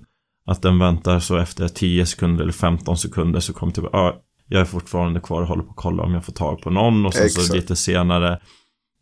att 0.46 0.62
den 0.62 0.78
väntar 0.78 1.20
så 1.20 1.36
efter 1.36 1.68
10 1.68 2.06
sekunder 2.06 2.42
eller 2.42 2.52
15 2.52 2.96
sekunder 2.96 3.40
så 3.40 3.52
kommer 3.52 3.72
tillbaka, 3.72 3.96
ah, 3.96 4.14
jag 4.46 4.60
är 4.60 4.64
fortfarande 4.64 5.20
kvar 5.20 5.42
och 5.42 5.48
håller 5.48 5.62
på 5.62 5.70
att 5.70 5.76
kolla 5.76 6.02
om 6.02 6.14
jag 6.14 6.24
får 6.24 6.32
tag 6.32 6.62
på 6.62 6.70
någon 6.70 7.06
och 7.06 7.14
sen 7.14 7.30
så 7.30 7.40
Exakt. 7.40 7.54
lite 7.56 7.76
senare 7.76 8.40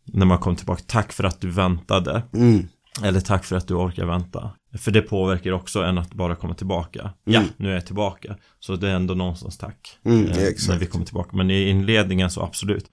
när 0.05 0.25
man 0.25 0.37
kommer 0.37 0.57
tillbaka, 0.57 0.83
tack 0.87 1.13
för 1.13 1.23
att 1.23 1.41
du 1.41 1.49
väntade. 1.49 2.23
mm, 2.33 2.67
Eller 3.03 3.19
tack 3.19 3.45
för 3.45 3.55
att 3.55 3.67
du 3.67 3.73
orkar 3.73 4.05
vänta. 4.05 4.51
För 4.77 4.91
det 4.91 5.01
påverkar 5.01 5.51
också 5.51 5.83
än 5.83 5.97
att 5.97 6.13
bara 6.13 6.35
komma 6.35 6.53
tillbaka. 6.53 6.99
Mm. 7.01 7.13
Ja, 7.23 7.41
nu 7.57 7.69
är 7.69 7.73
jag 7.73 7.85
tillbaka. 7.85 8.35
Så 8.59 8.75
det 8.75 8.89
är 8.89 8.95
ändå 8.95 9.13
någonstans 9.13 9.57
tack. 9.57 9.97
Mm, 10.05 10.25
eh. 10.25 10.31
När 10.69 10.77
vi 10.77 10.85
kommer 10.85 11.05
tillbaka. 11.05 11.37
Men 11.37 11.51
i 11.51 11.69
inledningen 11.69 12.29
så 12.29 12.41
absolut. 12.41 12.85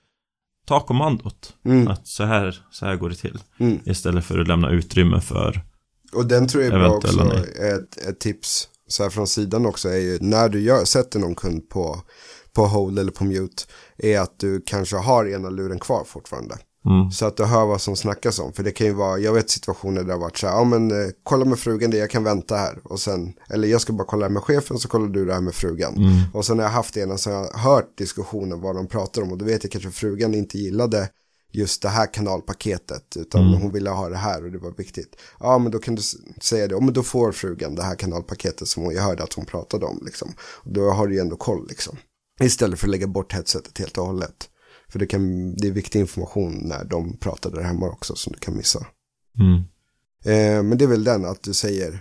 Ta 0.66 0.80
kommandot. 0.80 1.54
mm, 1.64 1.88
Att 1.88 2.06
så 2.06 2.24
här, 2.24 2.66
så 2.70 2.86
här 2.86 2.96
går 2.96 3.08
det 3.08 3.14
till. 3.16 3.38
mm. 3.60 3.78
Istället 3.84 4.24
för 4.24 4.38
att 4.38 4.48
lämna 4.48 4.70
utrymme 4.70 5.20
för 5.20 5.60
Och 6.12 6.26
den 6.26 6.48
tror 6.48 6.64
jag 6.64 6.74
är 6.74 6.78
bra 6.78 6.90
också. 6.96 7.32
Ett, 7.62 8.06
ett 8.08 8.20
tips 8.20 8.68
så 8.88 9.02
här 9.02 9.10
från 9.10 9.26
sidan 9.26 9.66
också 9.66 9.88
är 9.88 9.98
ju 9.98 10.18
när 10.20 10.48
du 10.48 10.60
gör, 10.60 10.84
sätter 10.84 11.18
någon 11.18 11.34
kund 11.34 11.68
på, 11.68 12.02
på 12.52 12.66
hold 12.66 12.98
eller 12.98 13.12
på 13.12 13.24
mute 13.24 13.62
är 13.98 14.20
att 14.20 14.38
du 14.38 14.62
kanske 14.66 14.96
har 14.96 15.28
ena 15.28 15.50
luren 15.50 15.78
kvar 15.78 16.04
fortfarande. 16.06 16.54
Mm, 16.86 17.10
Så 17.10 17.26
att 17.26 17.36
du 17.36 17.44
hör 17.44 17.66
vad 17.66 17.80
som 17.80 17.96
snackas 17.96 18.38
om. 18.38 18.52
För 18.52 18.62
det 18.62 18.70
kan 18.72 18.86
ju 18.86 18.92
vara, 18.92 19.18
jag 19.18 19.32
vet 19.32 19.50
situationer 19.50 20.00
där 20.00 20.06
det 20.06 20.12
har 20.12 20.20
varit 20.20 20.38
så 20.38 20.46
här, 20.46 20.54
ja 20.54 20.64
men 20.64 20.90
eh, 20.90 21.08
kolla 21.22 21.44
med 21.44 21.58
frugan 21.58 21.90
det, 21.90 21.96
jag 21.96 22.10
kan 22.10 22.24
vänta 22.24 22.56
här. 22.56 22.78
Och 22.84 23.00
sen, 23.00 23.32
eller 23.50 23.68
jag 23.68 23.80
ska 23.80 23.92
bara 23.92 24.04
kolla 24.06 24.28
med 24.28 24.42
chefen 24.42 24.78
så 24.78 24.88
kollar 24.88 25.08
du 25.08 25.24
det 25.24 25.34
här 25.34 25.40
med 25.40 25.54
frugan. 25.54 25.96
mm, 25.96 26.20
Och 26.34 26.44
sen 26.44 26.58
har 26.58 26.64
jag 26.64 26.72
haft 26.72 26.96
ena 26.96 27.18
så 27.18 27.30
har 27.30 27.36
jag 27.36 27.58
hört 27.58 27.98
diskussionen 27.98 28.60
vad 28.60 28.76
de 28.76 28.86
pratar 28.86 29.22
om. 29.22 29.32
Och 29.32 29.38
då 29.38 29.44
vet 29.44 29.64
jag 29.64 29.72
kanske 29.72 29.90
frugan 29.90 30.34
inte 30.34 30.58
gillade 30.58 31.08
just 31.52 31.82
det 31.82 31.88
här 31.88 32.14
kanalpaketet. 32.14 33.16
Utan 33.16 33.48
Mm. 33.48 33.60
hon 33.62 33.72
ville 33.72 33.90
ha 33.90 34.08
det 34.08 34.16
här 34.16 34.44
och 34.44 34.50
det 34.52 34.58
var 34.58 34.74
viktigt. 34.76 35.16
Ja 35.40 35.58
men 35.58 35.72
då 35.72 35.78
kan 35.78 35.94
du 35.94 36.02
säga 36.42 36.66
det, 36.68 36.74
ja 36.74 36.80
men 36.80 36.92
då 36.94 37.02
får 37.02 37.32
frugan 37.32 37.74
det 37.74 37.82
här 37.82 37.94
kanalpaketet 37.94 38.68
som 38.68 38.92
jag 38.92 39.02
hörde 39.02 39.22
att 39.22 39.32
hon 39.32 39.44
pratade 39.44 39.86
om. 39.86 40.02
Liksom. 40.04 40.34
Och 40.38 40.72
då 40.72 40.90
har 40.90 41.06
du 41.06 41.14
ju 41.14 41.20
ändå 41.20 41.36
koll 41.36 41.66
liksom. 41.68 41.96
Istället 42.40 42.78
för 42.78 42.86
att 42.86 42.90
lägga 42.90 43.06
bort 43.06 43.32
headsetet 43.32 43.78
helt 43.78 43.98
och 43.98 44.06
hållet. 44.06 44.48
För 44.92 44.98
det, 44.98 45.06
kan, 45.06 45.54
det 45.54 45.66
är 45.68 45.72
viktig 45.72 46.00
information 46.00 46.52
när 46.64 46.84
de 46.84 47.16
pratar 47.18 47.50
där 47.50 47.62
hemma 47.62 47.88
också 47.88 48.14
som 48.16 48.32
du 48.32 48.38
kan 48.38 48.56
missa. 48.56 48.86
mm. 49.38 49.62
Eh, 50.24 50.62
men 50.62 50.78
det 50.78 50.84
är 50.84 50.88
väl 50.88 51.04
den 51.04 51.24
att 51.24 51.42
du 51.42 51.54
säger 51.54 51.92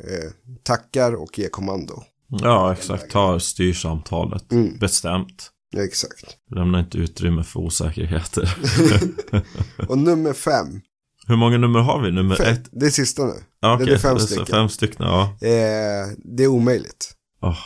eh, 0.00 0.30
tackar 0.62 1.12
och 1.12 1.38
ger 1.38 1.48
kommando. 1.48 2.02
Ja, 2.28 2.72
exakt. 2.72 3.10
Ta 3.10 3.40
styrsamtalet. 3.40 4.52
Mm. 4.52 4.78
Bestämt. 4.78 5.50
Exakt. 5.76 6.36
Lämna 6.50 6.80
inte 6.80 6.98
utrymme 6.98 7.44
för 7.44 7.60
osäkerheter. 7.60 8.56
Och 9.88 9.98
nummer 9.98 10.32
fem. 10.32 10.80
Hur 11.26 11.36
många 11.36 11.58
nummer 11.58 11.80
har 11.80 12.02
vi? 12.02 12.10
Nummer 12.12 12.36
fem 12.36 12.46
ett? 12.54 12.68
det 12.72 12.86
är 12.86 12.90
sista 12.90 13.24
nu. 13.26 13.32
Ja, 13.60 13.68
det 13.68 13.74
okej. 13.84 13.94
är 13.94 13.98
fem 13.98 14.18
stycken. 14.18 14.46
Fem 14.46 14.68
stycken, 14.68 15.06
ja. 15.06 15.22
Eh, 15.40 16.06
det 16.18 16.44
är 16.44 16.48
omöjligt. 16.48 17.12
Åh, 17.42 17.58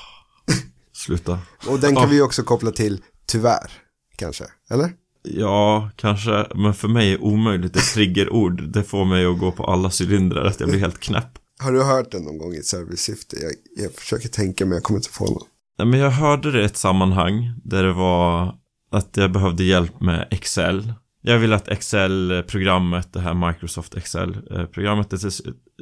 sluta. 0.92 1.38
Och 1.68 1.80
den 1.80 1.94
kan 1.94 2.02
Ja. 2.02 2.08
vi 2.10 2.20
också 2.20 2.42
koppla 2.42 2.70
till 2.70 3.02
tyvärr. 3.26 3.70
Kanske. 4.16 4.44
Eller? 4.70 4.92
Ja, 5.22 5.90
kanske. 5.96 6.46
Men 6.54 6.74
för 6.74 6.88
mig 6.88 7.12
är 7.12 7.22
omöjligt 7.22 7.76
ett 7.76 7.94
triggerord. 7.94 8.62
Det 8.62 8.82
får 8.82 9.04
mig 9.04 9.26
att 9.26 9.38
gå 9.38 9.52
på 9.52 9.64
alla 9.64 9.90
cylindrar. 10.00 10.44
Att 10.44 10.60
jag 10.60 10.68
blir 10.68 10.80
helt 10.80 11.00
knäpp. 11.00 11.38
Har 11.60 11.72
du 11.72 11.82
hört 11.82 12.10
den 12.10 12.22
någon 12.22 12.38
gång 12.38 12.54
i 12.54 12.58
ett 12.58 12.66
servicesyfte? 12.66 13.36
Jag, 13.36 13.52
jag 13.84 13.92
försöker 13.92 14.28
tänka 14.28 14.66
men 14.66 14.72
jag 14.72 14.82
kommer 14.82 14.98
inte 14.98 15.10
få 15.10 15.24
någon. 15.24 15.42
Nej, 15.78 15.88
men 15.88 16.00
jag 16.00 16.10
hörde 16.10 16.52
det 16.52 16.62
i 16.62 16.64
ett 16.64 16.76
sammanhang 16.76 17.52
där 17.64 17.82
det 17.82 17.92
var 17.92 18.54
att 18.90 19.16
jag 19.16 19.32
behövde 19.32 19.64
hjälp 19.64 20.00
med 20.00 20.28
Excel. 20.30 20.92
Jag 21.22 21.38
ville 21.38 21.56
att 21.56 21.68
Excel-programmet, 21.68 23.12
det 23.12 23.20
här 23.20 23.48
Microsoft 23.48 23.96
Excel-programmet, 23.96 25.12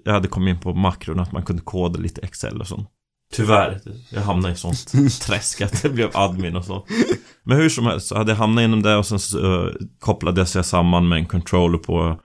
jag 0.05 0.13
hade 0.13 0.29
kommit 0.29 0.55
in 0.55 0.61
på 0.61 0.75
makron 0.75 1.21
att 1.21 1.33
man 1.33 1.43
kunde 1.43 1.63
koda 1.63 1.99
lite 1.99 2.21
Excel 2.21 2.61
och 2.61 2.67
sånt. 2.67 2.89
Tyvärr, 3.33 3.81
jag 4.11 4.21
hamnade 4.21 4.55
i 4.55 4.57
sånt 4.57 4.93
träsk 5.23 5.61
att 5.61 5.83
det 5.83 5.89
blev 5.89 6.11
admin 6.15 6.57
och 6.57 6.65
så. 6.65 6.87
Men 7.45 7.57
hur 7.57 7.69
som 7.69 7.87
helst 7.87 8.07
så 8.07 8.17
hade 8.17 8.33
jag 8.33 8.37
hamnat 8.37 8.63
inom 8.63 8.83
det 8.83 8.97
och 8.97 9.07
sen 9.07 9.19
så 9.19 9.67
eh, 9.67 9.73
kopplades 10.01 10.55
jag 10.55 10.65
samman 10.65 11.09
med 11.09 11.19
en 11.19 11.27
controller 11.27 11.79
på 11.79 12.21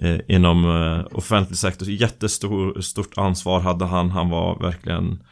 eh, 0.00 0.18
inom 0.28 0.64
eh, 0.64 1.16
offentlig 1.18 1.58
sektor. 1.58 1.88
Jättestort 1.88 2.84
stort 2.84 3.18
ansvar 3.18 3.60
hade 3.60 3.84
han. 3.84 4.10
Han 4.10 4.30
var 4.30 4.58
verkligen 4.58 5.22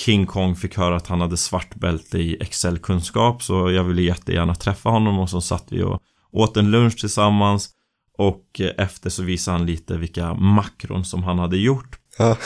King 0.00 0.26
Kong 0.26 0.56
fick 0.56 0.76
höra 0.76 0.96
att 0.96 1.06
han 1.06 1.20
hade 1.20 1.36
svart 1.36 1.74
bälte 1.74 2.18
i 2.18 2.36
Excel-kunskap 2.40 3.42
så 3.42 3.70
jag 3.70 3.84
ville 3.84 4.02
jättegärna 4.02 4.54
träffa 4.54 4.88
honom 4.88 5.18
och 5.18 5.30
så 5.30 5.40
satt 5.40 5.66
vi 5.70 5.82
och 5.82 6.00
åt 6.32 6.56
en 6.56 6.70
lunch 6.70 7.00
tillsammans 7.00 7.70
och 8.18 8.60
efter 8.78 9.10
så 9.10 9.22
visade 9.22 9.58
han 9.58 9.66
lite 9.66 9.96
vilka 9.96 10.34
makron 10.34 11.04
som 11.04 11.22
han 11.22 11.38
hade 11.38 11.56
gjort 11.56 11.99
Ja. 12.18 12.36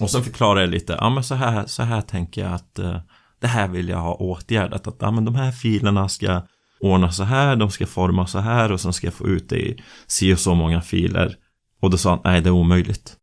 och 0.00 0.10
sen 0.10 0.22
förklarade 0.22 0.60
jag 0.60 0.70
lite, 0.70 0.96
ja 1.00 1.10
men 1.10 1.24
så 1.24 1.34
här, 1.34 1.66
så 1.66 1.82
här 1.82 2.00
tänker 2.00 2.42
jag 2.42 2.52
att 2.52 2.78
eh, 2.78 3.00
det 3.40 3.46
här 3.46 3.68
vill 3.68 3.88
jag 3.88 3.98
ha 3.98 4.14
åtgärdat. 4.14 4.86
Att 4.86 4.96
ja, 5.00 5.10
men 5.10 5.24
de 5.24 5.34
här 5.34 5.52
filerna 5.52 6.08
ska 6.08 6.42
ordna 6.80 7.12
så 7.12 7.22
här, 7.22 7.56
de 7.56 7.70
ska 7.70 7.86
forma 7.86 8.26
så 8.26 8.38
här 8.38 8.72
och 8.72 8.80
sen 8.80 8.92
ska 8.92 9.06
jag 9.06 9.14
få 9.14 9.28
ut 9.28 9.48
det 9.48 9.56
i 9.56 9.82
si 10.06 10.34
och 10.34 10.38
så 10.38 10.54
många 10.54 10.80
filer. 10.80 11.36
Och 11.80 11.90
då 11.90 11.98
sa 11.98 12.10
han, 12.10 12.20
nej 12.24 12.40
det 12.40 12.48
är 12.48 12.52
omöjligt. 12.52 13.16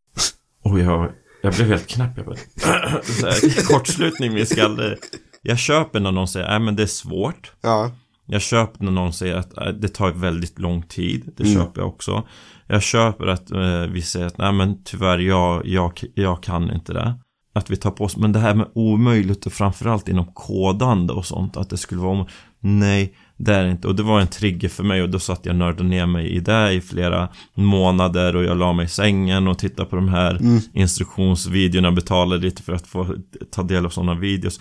Och 0.63 0.79
jag, 0.79 1.11
jag 1.41 1.53
blev 1.53 1.67
helt 1.67 1.87
knäpp. 1.87 2.11
Jag 2.17 2.25
bara, 2.25 2.35
så 3.03 3.25
här, 3.25 3.67
kortslutning 3.67 4.31
i 4.31 4.33
min 4.33 4.45
skalle. 4.45 4.97
Jag 5.41 5.57
köper 5.57 5.99
när 5.99 6.11
någon 6.11 6.27
säger, 6.27 6.47
nej 6.47 6.59
men 6.59 6.75
det 6.75 6.83
är 6.83 6.87
svårt. 6.87 7.51
Ja. 7.61 7.91
Jag 8.33 8.41
köper 8.41 8.83
när 8.85 8.91
någon 8.91 9.13
säger 9.13 9.35
att 9.35 9.57
äh, 9.57 9.67
det 9.67 9.87
tar 9.87 10.11
väldigt 10.11 10.59
lång 10.59 10.81
tid. 10.81 11.33
Det 11.37 11.43
Mm. 11.43 11.55
köper 11.55 11.81
jag 11.81 11.87
också. 11.87 12.23
Jag 12.67 12.83
köper 12.83 13.27
att 13.27 13.51
eh, 13.51 13.81
vi 13.91 14.01
säger 14.01 14.25
att 14.25 14.37
nej 14.37 14.51
men 14.51 14.83
tyvärr 14.83 15.17
jag, 15.19 15.65
jag, 15.67 16.03
jag 16.15 16.43
kan 16.43 16.71
inte 16.71 16.93
det. 16.93 17.13
Att 17.55 17.69
vi 17.69 17.75
tar 17.75 17.91
på 17.91 18.03
oss, 18.03 18.17
men 18.17 18.31
det 18.31 18.39
här 18.39 18.53
med 18.55 18.67
omöjligt 18.75 19.45
och 19.45 19.53
framförallt 19.53 20.09
inom 20.09 20.25
kodande 20.33 21.13
och 21.13 21.25
sånt. 21.25 21.57
Att 21.57 21.69
det 21.69 21.77
skulle 21.77 22.01
vara. 22.01 22.25
Nej, 22.59 23.13
det 23.37 23.53
är 23.55 23.63
det 23.63 23.71
inte. 23.71 23.87
Och 23.87 23.95
det 23.95 24.03
var 24.03 24.19
en 24.21 24.27
trigger 24.27 24.69
för 24.69 24.83
mig 24.83 25.01
och 25.01 25.09
då 25.09 25.19
satt 25.19 25.45
jag 25.45 25.53
och 25.53 25.59
nördade 25.59 25.83
ner 25.89 26.05
mig 26.05 26.29
i 26.29 26.39
det 26.39 26.71
i 26.73 26.81
flera 26.81 27.29
månader 27.55 28.35
och 28.35 28.43
jag 28.43 28.57
la 28.57 28.73
mig 28.73 28.85
i 28.85 28.89
sängen 28.89 29.47
och 29.47 29.57
tittade 29.59 29.89
på 29.89 29.95
de 29.95 30.07
här 30.09 30.35
Mm. 30.35 30.59
instruktionsvideorna, 30.73 31.91
betalade 31.91 32.41
lite 32.41 32.63
för 32.63 32.73
att 32.73 32.87
få 32.87 33.15
ta 33.51 33.63
del 33.63 33.85
av 33.85 33.89
sådana 33.89 34.15
videos 34.15 34.59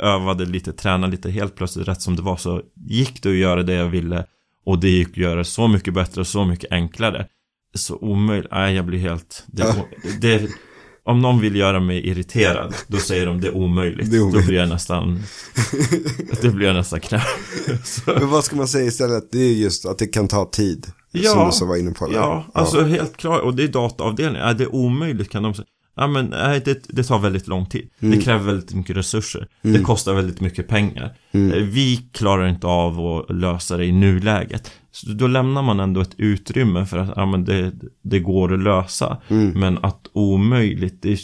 övade 0.00 0.44
lite, 0.44 0.72
tränade 0.72 1.10
lite, 1.10 1.30
helt 1.30 1.54
plötsligt 1.56 1.88
rätt 1.88 2.02
som 2.02 2.16
det 2.16 2.22
var 2.22 2.36
så 2.36 2.62
gick 2.86 3.22
det 3.22 3.28
att 3.28 3.34
göra 3.36 3.62
det 3.62 3.72
jag 3.74 3.88
ville 3.88 4.24
och 4.66 4.78
det 4.80 4.88
gick 4.88 5.08
att 5.08 5.16
göra 5.16 5.44
så 5.44 5.68
mycket 5.68 5.94
bättre 5.94 6.20
och 6.20 6.26
så 6.26 6.44
mycket 6.44 6.72
enklare. 6.72 7.26
Så 7.74 7.96
omöjligt, 7.96 8.50
nej 8.52 8.74
jag 8.74 8.84
blir 8.86 8.98
helt, 8.98 9.44
det, 9.46 9.62
Ja. 9.62 9.74
det, 10.20 10.48
om 11.04 11.20
någon 11.20 11.40
vill 11.40 11.56
göra 11.56 11.80
mig 11.80 12.06
irriterad, 12.08 12.74
då 12.86 12.96
säger 12.96 13.26
de 13.26 13.40
det 13.40 13.48
är 13.48 13.54
omöjligt. 13.56 14.10
Det 14.10 14.16
är 14.16 14.20
omöjligt. 14.20 14.42
Då 14.42 14.46
blir 14.46 14.58
jag 14.58 14.68
nästan, 14.68 15.22
då 16.42 16.50
blir 16.50 16.66
jag 16.66 16.76
nästan. 16.76 17.00
Så- 17.84 18.00
Men 18.06 18.28
vad 18.30 18.44
ska 18.44 18.56
man 18.56 18.68
säga 18.68 18.84
istället? 18.86 19.32
Det 19.32 19.38
är 19.38 19.52
just 19.54 19.86
att 19.86 19.98
det 19.98 20.06
kan 20.06 20.28
ta 20.28 20.44
tid. 20.52 20.86
Ja, 21.12 21.30
som 21.32 21.46
du 21.46 21.52
så 21.52 21.66
var 21.66 21.76
inne 21.76 21.90
på. 21.92 22.06
där. 22.06 22.14
Ja, 22.14 22.46
alltså 22.54 22.84
helt 22.84 23.16
klart. 23.16 23.42
Och 23.42 23.54
det 23.54 23.62
är 23.64 23.68
dataavdelningen. 23.68 24.46
Är 24.48 24.54
det 24.54 24.66
omöjligt 24.66 25.30
kan 25.30 25.42
de 25.42 25.54
säga. 25.54 25.66
Ja 25.98 26.06
men 26.06 26.26
nej, 26.26 26.62
det, 26.64 26.78
det 26.88 27.02
tar 27.04 27.18
väldigt 27.18 27.46
lång 27.46 27.66
tid. 27.66 27.88
Mm. 28.00 28.18
Det 28.18 28.24
kräver 28.24 28.44
väldigt 28.44 28.74
mycket 28.74 28.96
resurser. 28.96 29.48
Det 29.62 29.80
kostar 29.80 30.14
väldigt 30.14 30.40
mycket 30.40 30.68
pengar. 30.68 31.16
Mm. 31.32 31.52
Eh, 31.52 31.62
Vi 31.62 31.96
klarar 32.12 32.48
inte 32.48 32.66
av 32.66 33.00
att 33.00 33.36
lösa 33.36 33.76
det 33.76 33.84
i 33.84 33.92
nuläget. 33.92 34.70
Så 34.90 35.12
då 35.12 35.26
lämnar 35.26 35.62
man 35.62 35.80
ändå 35.80 36.00
ett 36.00 36.14
utrymme 36.16 36.86
för 36.86 36.98
att 36.98 37.12
ja, 37.16 37.26
men 37.26 37.44
det, 37.44 37.72
det 38.02 38.18
går 38.20 38.54
att 38.54 38.60
lösa. 38.60 39.22
Mm. 39.28 39.60
Men 39.60 39.78
att 39.78 40.06
omöjligt, 40.12 41.02
det, 41.02 41.18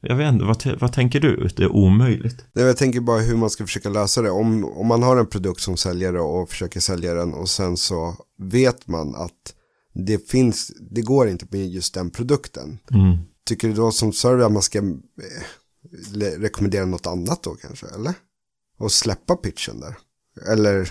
Jag 0.00 0.16
vet 0.16 0.32
inte, 0.32 0.44
vad, 0.44 0.66
vad 0.80 0.92
tänker 0.92 1.20
du? 1.20 1.48
Det 1.56 1.62
är 1.62 1.72
omöjligt. 1.72 2.44
Nej, 2.52 2.64
jag 2.64 2.76
tänker 2.76 3.00
bara 3.00 3.20
hur 3.20 3.36
man 3.36 3.50
ska 3.50 3.64
försöka 3.64 3.88
lösa 3.88 4.22
det. 4.22 4.30
Om, 4.30 4.64
om 4.64 4.86
man 4.86 5.02
har 5.02 5.16
en 5.16 5.26
produkt 5.26 5.60
som 5.60 5.76
säljare 5.76 6.20
och 6.20 6.48
försöker 6.50 6.80
sälja 6.80 7.14
den 7.14 7.34
och 7.34 7.48
sen 7.48 7.76
så 7.76 8.14
vet 8.38 8.88
man 8.88 9.14
att 9.14 9.54
det 9.94 10.30
finns, 10.30 10.72
det 10.90 11.02
går 11.02 11.28
inte 11.28 11.46
med 11.50 11.66
just 11.66 11.94
den 11.94 12.10
produkten. 12.10 12.78
Tycker 13.46 13.68
du 13.68 13.74
då 13.74 13.90
som 13.90 14.12
server 14.12 14.44
att 14.44 14.52
man 14.52 14.62
ska 14.62 14.78
eh, 14.78 16.40
rekommendera 16.40 16.84
något 16.84 17.06
annat 17.06 17.42
då 17.42 17.54
kanske, 17.54 17.86
eller? 17.86 18.14
Och 18.78 18.92
släppa 18.92 19.36
pitchen 19.36 19.80
där? 19.80 19.96
Eller? 20.52 20.90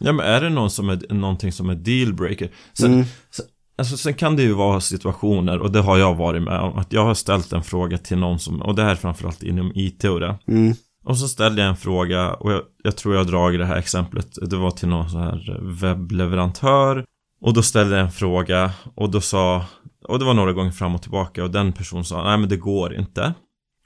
Ja, 0.00 0.12
men 0.12 0.26
är 0.26 0.40
det 0.40 0.50
någon 0.50 0.70
som 0.70 0.88
är, 0.88 1.14
någonting 1.14 1.52
som 1.52 1.70
är 1.70 1.74
dealbreaker? 1.74 2.50
Sen, 2.78 2.92
Mm. 2.94 3.04
sen, 3.30 3.46
alltså, 3.78 3.96
sen 3.96 4.14
kan 4.14 4.36
det 4.36 4.42
ju 4.42 4.52
vara 4.52 4.80
situationer, 4.80 5.58
och 5.58 5.72
det 5.72 5.80
har 5.80 5.98
jag 5.98 6.14
varit 6.14 6.42
med 6.42 6.60
om, 6.60 6.78
att 6.78 6.92
jag 6.92 7.04
har 7.04 7.14
ställt 7.14 7.52
en 7.52 7.62
fråga 7.62 7.98
till 7.98 8.18
någon 8.18 8.38
som, 8.38 8.62
och 8.62 8.74
det 8.74 8.82
här 8.82 8.90
är 8.90 8.96
framförallt 8.96 9.42
inom 9.42 9.72
IT 9.74 10.04
och 10.04 10.20
det. 10.20 10.38
Mm. 10.48 10.74
Och 11.04 11.18
så 11.18 11.28
ställde 11.28 11.62
jag 11.62 11.68
en 11.70 11.76
fråga, 11.76 12.34
och 12.34 12.52
jag, 12.52 12.62
jag 12.82 12.96
tror 12.96 13.14
jag 13.14 13.20
har 13.24 13.30
dragit 13.30 13.60
det 13.60 13.66
här 13.66 13.76
exemplet, 13.76 14.28
det 14.50 14.56
var 14.56 14.70
till 14.70 14.88
någon 14.88 15.10
sån 15.10 15.20
här 15.20 15.60
webbleverantör. 15.80 17.04
Och 17.40 17.54
då 17.54 17.62
ställde 17.62 17.96
jag 17.96 18.04
en 18.04 18.12
fråga, 18.12 18.72
och 18.94 19.10
då 19.10 19.20
sa, 19.20 19.64
och 20.08 20.18
det 20.18 20.24
var 20.24 20.34
några 20.34 20.52
gånger 20.52 20.70
fram 20.70 20.94
och 20.94 21.02
tillbaka, 21.02 21.44
och 21.44 21.50
den 21.50 21.72
personen 21.72 22.04
sa, 22.04 22.22
nej 22.24 22.38
men 22.38 22.48
det 22.48 22.56
går 22.56 22.94
inte. 22.94 23.34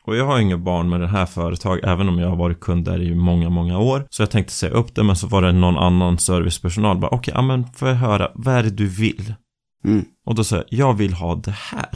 Och 0.04 0.16
jag 0.16 0.26
har 0.26 0.38
inga 0.38 0.58
barn 0.58 0.88
med 0.88 1.00
det 1.00 1.06
här 1.08 1.26
företaget, 1.26 1.84
även 1.84 2.08
om 2.08 2.18
jag 2.18 2.28
har 2.28 2.36
varit 2.36 2.60
kund 2.60 2.84
där 2.84 3.02
i 3.02 3.14
många, 3.14 3.48
många 3.50 3.78
år. 3.78 4.06
Så 4.10 4.22
jag 4.22 4.30
tänkte 4.30 4.52
säga 4.52 4.72
upp 4.72 4.94
det, 4.94 5.02
men 5.02 5.16
så 5.16 5.26
var 5.26 5.42
det 5.42 5.52
någon 5.52 5.78
annan 5.78 6.18
servicepersonal. 6.18 6.98
Bara, 6.98 7.10
Okej, 7.10 7.34
ja 7.36 7.42
men 7.42 7.66
får 7.72 7.88
jag 7.88 7.94
höra, 7.94 8.30
vad 8.34 8.54
är 8.54 8.62
det 8.62 8.70
du 8.70 8.86
vill? 8.86 9.34
Mm. 9.84 10.04
Och 10.26 10.34
då 10.34 10.44
sa 10.44 10.56
jag, 10.56 10.64
jag 10.68 10.94
vill 10.94 11.12
ha 11.12 11.34
det 11.34 11.50
här. 11.56 11.88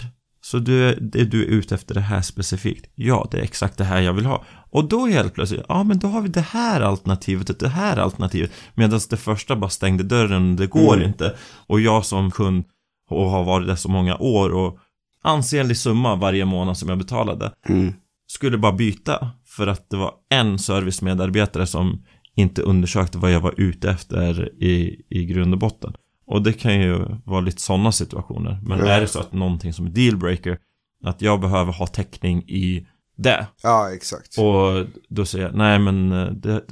Så 0.44 0.58
du, 0.58 0.88
är- 0.88 0.98
det 1.00 1.24
du 1.24 1.42
är 1.42 1.46
ute 1.46 1.74
efter 1.74 1.94
det 1.94 2.00
här 2.00 2.22
specifikt? 2.22 2.90
Ja, 2.94 3.28
det 3.30 3.38
är 3.38 3.42
exakt 3.42 3.78
det 3.78 3.84
här 3.84 4.00
jag 4.00 4.12
vill 4.12 4.26
ha. 4.26 4.44
Och 4.70 4.84
då 4.88 5.06
helt 5.06 5.34
plötsligt, 5.34 5.62
ja 5.68 5.82
men 5.84 5.98
då 5.98 6.08
har 6.08 6.20
vi 6.20 6.28
det 6.28 6.40
här 6.40 6.80
alternativet 6.80 7.50
och 7.50 7.56
det 7.58 7.68
här 7.68 7.96
alternativet. 7.96 8.50
Medan 8.74 9.00
det 9.10 9.16
första 9.16 9.56
bara 9.56 9.70
stängde 9.70 10.04
dörren, 10.04 10.56
det 10.56 10.66
går 10.66 10.94
Mm. 10.94 11.08
inte. 11.08 11.34
Och 11.66 11.80
jag 11.80 12.04
som 12.04 12.30
kund 12.30 12.64
och 13.12 13.30
har 13.30 13.44
varit 13.44 13.66
där 13.66 13.74
så 13.76 13.90
många 13.90 14.16
år 14.16 14.50
och 14.50 14.78
ansenlig 15.22 15.76
summa 15.76 16.16
varje 16.16 16.44
månad 16.44 16.76
som 16.78 16.88
jag 16.88 16.98
betalade 16.98 17.52
Mm. 17.68 17.92
skulle 18.26 18.58
bara 18.58 18.72
byta 18.72 19.30
för 19.46 19.66
att 19.66 19.90
det 19.90 19.96
var 19.96 20.12
en 20.34 20.58
servicemedarbetare 20.58 21.66
som 21.66 22.04
inte 22.36 22.62
undersökte 22.62 23.18
vad 23.18 23.32
jag 23.32 23.40
var 23.40 23.54
ute 23.56 23.90
efter 23.90 24.62
i, 24.62 25.02
i 25.08 25.24
grund 25.24 25.52
och 25.54 25.58
botten. 25.60 25.92
Och 26.26 26.42
det 26.42 26.52
kan 26.52 26.80
ju 26.80 27.04
vara 27.24 27.40
lite 27.40 27.60
sådana 27.62 27.92
situationer. 27.92 28.60
Men 28.62 28.78
Ja. 28.78 28.86
är 28.86 29.00
det 29.00 29.06
så 29.08 29.18
att 29.20 29.32
någonting 29.32 29.72
som 29.72 29.86
är 29.86 29.90
dealbreaker, 29.90 30.58
att 31.04 31.22
jag 31.22 31.40
behöver 31.40 31.72
ha 31.72 31.86
täckning 31.86 32.42
i 32.48 32.86
det. 33.16 33.46
Ja, 33.62 33.90
exakt. 33.94 34.38
Och 34.38 34.86
då 35.08 35.24
säger 35.24 35.44
jag, 35.44 35.54
nej 35.54 35.78
men 35.78 36.12
eh, 36.12 36.26
det, 36.26 36.62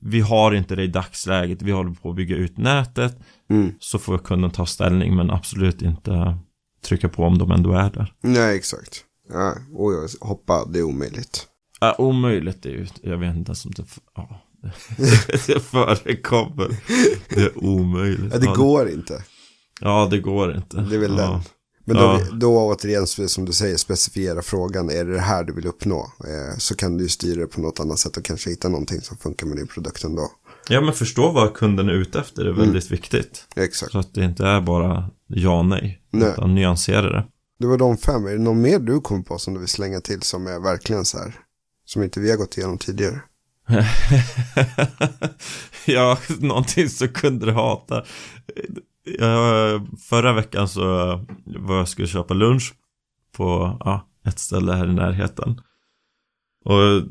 vi 0.00 0.20
har 0.20 0.54
inte 0.54 0.76
det 0.76 0.82
i 0.82 0.86
dagsläget, 0.86 1.62
vi 1.62 1.70
håller 1.70 1.90
på 1.94 2.10
att 2.10 2.16
bygga 2.16 2.36
ut 2.36 2.56
nätet. 2.58 3.18
Mm. 3.50 3.72
Så 3.80 3.98
får 3.98 4.18
kunden 4.18 4.50
ta 4.50 4.66
ställning, 4.66 5.16
men 5.16 5.30
absolut 5.30 5.82
inte 5.82 6.38
trycka 6.84 7.08
på 7.08 7.24
om 7.24 7.38
de 7.38 7.50
ändå 7.50 7.72
är 7.72 7.90
där. 7.90 8.14
Nej, 8.20 8.56
exakt. 8.56 9.04
Ja, 9.32 9.54
och 9.74 9.92
jag 9.92 10.08
hoppa, 10.20 10.64
det 10.64 10.78
är 10.78 10.82
omöjligt. 10.82 11.46
Ja, 11.80 11.94
omöjligt 11.98 12.66
är 12.66 12.70
ju, 12.70 12.86
jag 13.02 13.18
vet 13.18 13.36
inte 13.36 13.48
ens 13.48 13.64
om 13.64 13.72
det, 13.76 13.84
ja, 14.14 14.42
det 15.46 15.60
förekommer. 15.60 16.76
Det 17.28 17.40
är 17.40 17.64
omöjligt. 17.64 18.32
Ja, 18.32 18.38
det 18.38 18.46
går 18.56 18.90
inte. 18.90 19.22
Ja, 19.80 20.08
det 20.10 20.18
går 20.18 20.56
inte. 20.56 20.80
Det 20.80 20.94
är 20.94 21.00
väl 21.00 21.16
ja. 21.18 21.30
den. 21.30 21.40
Men 21.84 21.96
då, 21.96 22.02
Ja. 22.02 22.20
då 22.32 22.58
återigen, 22.58 23.06
som 23.06 23.44
du 23.44 23.52
säger, 23.52 23.76
specifiera 23.76 24.42
frågan. 24.42 24.90
Är 24.90 25.04
det 25.04 25.12
det 25.12 25.20
här 25.20 25.44
du 25.44 25.52
vill 25.52 25.66
uppnå? 25.66 25.98
Eh, 26.00 26.58
så 26.58 26.74
kan 26.76 26.96
du 26.96 27.08
styra 27.08 27.40
det 27.40 27.46
på 27.46 27.60
något 27.60 27.80
annat 27.80 27.98
sätt 27.98 28.16
och 28.16 28.24
kanske 28.24 28.50
hitta 28.50 28.68
någonting 28.68 29.00
som 29.00 29.16
funkar 29.16 29.46
med 29.46 29.56
din 29.56 29.66
produkt 29.66 30.04
ändå. 30.04 30.28
Ja, 30.68 30.80
men 30.80 30.92
förstå 30.94 31.30
vad 31.32 31.54
kunden 31.54 31.88
är 31.88 31.92
ute 31.92 32.20
efter 32.20 32.44
är 32.44 32.52
väldigt 32.52 32.90
Mm. 32.90 32.96
viktigt. 33.00 33.46
Exakt. 33.56 33.92
Så 33.92 33.98
att 33.98 34.14
det 34.14 34.24
inte 34.24 34.46
är 34.46 34.60
bara 34.60 35.10
ja, 35.26 35.62
nej. 35.62 36.02
Nej. 36.10 36.28
Utan 36.32 36.54
nyansera 36.54 37.12
det. 37.12 37.26
Det 37.58 37.66
var 37.66 37.78
de 37.78 37.96
fem. 37.96 38.26
Är 38.26 38.30
det 38.32 38.38
någon 38.38 38.60
mer 38.60 38.78
du 38.78 39.00
kommer 39.00 39.22
på 39.22 39.38
som 39.38 39.54
du 39.54 39.60
vill 39.60 39.68
slänga 39.68 40.00
till 40.00 40.22
som 40.22 40.46
är 40.46 40.60
verkligen 40.60 41.04
så 41.04 41.18
här? 41.18 41.34
Som 41.84 42.02
inte 42.02 42.20
vi 42.20 42.30
har 42.30 42.36
gått 42.36 42.58
igenom 42.58 42.78
tidigare. 42.78 43.20
ja, 45.86 46.18
någonting 46.40 46.88
som 46.88 47.08
kunder 47.08 47.46
hatar. 47.52 48.06
Förra 50.08 50.32
veckan 50.32 50.68
så 50.68 50.80
var 51.44 51.76
jag 51.76 51.88
skulle 51.88 52.08
köpa 52.08 52.34
lunch 52.34 52.74
på 53.36 53.76
ja, 53.80 54.08
ett 54.26 54.38
ställe 54.38 54.72
här 54.72 54.88
i 54.90 54.94
närheten. 54.94 55.60
Och 56.64 57.02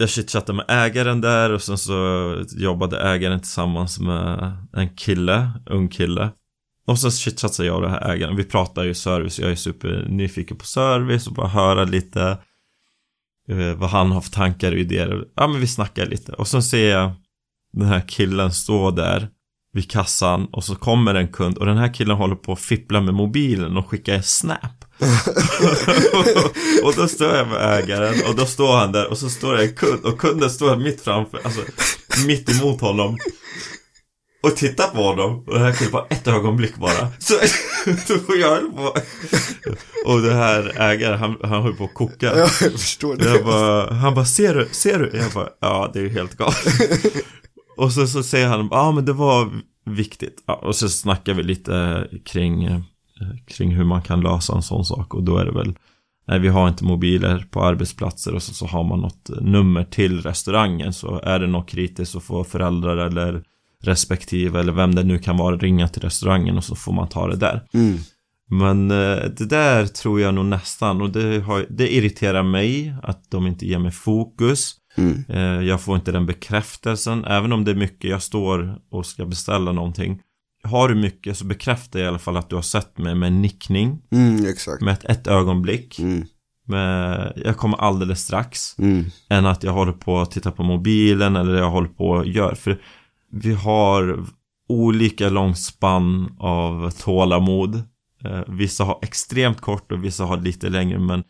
jag 0.00 0.10
chitchattade 0.10 0.56
med 0.56 0.64
ägaren 0.68 1.20
där 1.20 1.52
och 1.52 1.62
sen 1.62 1.78
så 1.78 2.36
jobbade 2.56 3.00
ägaren 3.00 3.40
tillsammans 3.40 4.00
med 4.00 4.56
en 4.72 4.88
kille, 4.96 5.50
ung 5.66 5.88
kille. 5.88 6.30
Och 6.86 6.98
så 6.98 7.10
chitchattade 7.10 7.66
jag 7.66 7.76
och 7.76 7.82
den 7.82 7.90
här 7.90 8.10
ägaren. 8.10 8.36
Vi 8.36 8.44
pratar 8.44 8.84
ju 8.84 8.94
service, 8.94 9.38
jag 9.38 9.50
är 9.50 9.54
supernyfiken 9.54 10.56
på 10.56 10.64
service 10.64 11.26
och 11.26 11.34
bara 11.34 11.48
höra 11.48 11.84
lite 11.84 12.38
eh, 13.48 13.74
vad 13.74 13.90
han 13.90 14.12
har 14.12 14.20
för 14.20 14.30
tankar 14.30 14.72
och 14.72 14.78
idéer. 14.78 15.24
Ja 15.34 15.46
men 15.46 15.60
vi 15.60 15.66
snackar 15.66 16.06
lite. 16.06 16.32
Och 16.32 16.48
sen 16.48 16.62
ser 16.62 16.90
jag 16.90 17.12
den 17.72 17.88
här 17.88 18.02
killen 18.08 18.52
stå 18.52 18.90
där 18.90 19.28
vid 19.72 19.90
kassan 19.90 20.46
och 20.52 20.64
så 20.64 20.74
kommer 20.74 21.14
en 21.14 21.28
kund 21.28 21.58
och 21.58 21.66
den 21.66 21.78
här 21.78 21.94
killen 21.94 22.16
håller 22.16 22.36
på 22.36 22.52
att 22.52 22.60
fippla 22.60 23.00
med 23.00 23.14
mobilen 23.14 23.76
och 23.76 23.88
skickar 23.88 24.14
en 24.14 24.22
snap. 24.22 24.84
och 26.84 26.94
då 26.96 27.08
står 27.08 27.36
jag 27.36 27.48
med 27.48 27.78
ägaren 27.78 28.14
och 28.28 28.36
då 28.36 28.46
står 28.46 28.76
han 28.76 28.92
där 28.92 29.10
och 29.10 29.18
så 29.18 29.30
står 29.30 29.54
det 29.54 29.62
en 29.62 29.74
kund 29.74 30.04
och 30.04 30.18
kunden 30.18 30.50
står 30.50 30.76
mitt 30.76 31.00
framför, 31.00 31.40
alltså 31.44 31.60
mitt 32.26 32.50
emot 32.50 32.80
honom. 32.80 33.18
Och 34.42 34.56
tittar 34.56 34.88
på 34.88 35.02
honom 35.02 35.44
och 35.46 35.54
det 35.54 35.60
här 35.60 35.72
killen 35.72 35.92
bara 35.92 36.06
ett 36.10 36.28
ögonblick 36.28 36.76
bara. 36.76 37.08
Så, 37.18 37.34
så 38.06 38.36
jag 38.40 38.50
höll 38.50 38.70
på. 38.70 38.94
Och 40.06 40.22
det 40.22 40.34
här 40.34 40.80
ägaren, 40.80 41.18
han, 41.18 41.36
han 41.42 41.62
höll 41.62 41.74
på 41.74 41.84
att 41.84 41.94
koka. 41.94 42.26
Ja, 42.26 42.36
jag 42.36 42.72
förstår 42.72 43.16
det. 43.16 43.28
Jag 43.28 43.44
bara, 43.44 43.94
han 43.94 44.14
bara, 44.14 44.24
ser 44.24 44.54
du, 44.54 44.68
ser 44.70 44.98
du? 44.98 45.18
Jag 45.18 45.32
bara, 45.32 45.48
ja 45.60 45.90
det 45.92 45.98
är 45.98 46.02
ju 46.02 46.08
helt 46.08 46.36
galet. 46.36 46.56
Och 47.80 47.92
så, 47.92 48.06
så 48.06 48.22
säger 48.22 48.48
han, 48.48 48.68
ja 48.70 48.78
ah, 48.78 48.92
men 48.92 49.04
det 49.04 49.12
var 49.12 49.50
viktigt. 49.84 50.42
Ja, 50.46 50.54
och 50.54 50.76
så 50.76 50.88
snackar 50.88 51.34
vi 51.34 51.42
lite 51.42 52.06
kring, 52.24 52.64
eh, 52.64 52.80
kring 53.46 53.74
hur 53.74 53.84
man 53.84 54.02
kan 54.02 54.20
lösa 54.20 54.56
en 54.56 54.62
sån 54.62 54.84
sak. 54.84 55.14
Och 55.14 55.22
då 55.22 55.36
är 55.38 55.44
det 55.44 55.52
väl, 55.52 55.74
nej 56.26 56.38
vi 56.38 56.48
har 56.48 56.68
inte 56.68 56.84
mobiler 56.84 57.46
på 57.50 57.64
arbetsplatser 57.64 58.34
och 58.34 58.42
så, 58.42 58.54
så 58.54 58.66
har 58.66 58.84
man 58.84 59.00
något 59.00 59.30
nummer 59.40 59.84
till 59.84 60.22
restaurangen. 60.22 60.92
Så 60.92 61.20
är 61.24 61.38
det 61.38 61.46
något 61.46 61.68
kritiskt 61.68 62.12
så 62.12 62.20
får 62.20 62.44
föräldrar 62.44 62.96
eller 62.96 63.42
respektive 63.82 64.60
eller 64.60 64.72
vem 64.72 64.94
det 64.94 65.04
nu 65.04 65.18
kan 65.18 65.36
vara 65.36 65.56
ringa 65.56 65.88
till 65.88 66.02
restaurangen 66.02 66.56
och 66.56 66.64
så 66.64 66.74
får 66.74 66.92
man 66.92 67.08
ta 67.08 67.28
det 67.28 67.36
där. 67.36 67.62
Mm. 67.74 67.98
Men 68.50 68.90
eh, 68.90 69.24
det 69.36 69.46
där 69.46 69.86
tror 69.86 70.20
jag 70.20 70.34
nog 70.34 70.44
nästan 70.44 71.02
och 71.02 71.10
det, 71.10 71.40
har, 71.40 71.66
det 71.68 71.94
irriterar 71.94 72.42
mig 72.42 72.94
att 73.02 73.30
de 73.30 73.46
inte 73.46 73.66
ger 73.66 73.78
mig 73.78 73.92
fokus. 73.92 74.79
Mm. 75.00 75.24
Eh, 75.28 75.66
jag 75.68 75.80
får 75.80 75.96
inte 75.96 76.12
den 76.12 76.26
bekräftelsen, 76.26 77.24
även 77.24 77.52
om 77.52 77.64
det 77.64 77.70
är 77.70 77.74
mycket 77.74 78.10
jag 78.10 78.22
står 78.22 78.78
och 78.90 79.06
ska 79.06 79.24
beställa 79.26 79.72
någonting. 79.72 80.20
Har 80.62 80.88
du 80.88 80.94
mycket 80.94 81.38
så 81.38 81.44
bekräfta 81.44 82.00
i 82.00 82.06
alla 82.06 82.18
fall 82.18 82.36
att 82.36 82.48
du 82.50 82.54
har 82.54 82.62
sett 82.62 82.98
mig 82.98 83.14
med 83.14 83.26
en 83.26 83.42
nickning, 83.42 83.98
Mm, 84.10 84.46
exakt. 84.46 84.82
med 84.82 84.92
ett, 84.92 85.04
ett 85.04 85.26
ögonblick. 85.26 85.98
Mm. 85.98 86.26
Med, 86.66 87.32
jag 87.44 87.56
kommer 87.56 87.76
alldeles 87.78 88.20
strax. 88.24 88.78
Mm. 88.78 89.04
Än 89.30 89.46
att 89.46 89.62
jag 89.62 89.72
håller 89.72 89.92
på 89.92 90.18
att 90.20 90.30
titta 90.30 90.50
på 90.50 90.62
mobilen 90.62 91.36
eller 91.36 91.54
jag 91.54 91.70
håller 91.70 91.88
på 91.88 92.16
att 92.18 92.26
göra. 92.26 92.54
För 92.54 92.80
vi 93.32 93.54
har 93.54 94.24
olika 94.68 95.28
långt 95.28 95.58
spann 95.58 96.36
av 96.38 96.90
tålamod. 96.90 97.74
Eh, 98.24 98.40
vissa 98.48 98.84
har 98.84 98.98
extremt 99.02 99.60
kort 99.60 99.92
och 99.92 100.04
vissa 100.04 100.24
har 100.24 100.36
lite 100.36 100.68
längre 100.68 100.98
men 100.98 101.22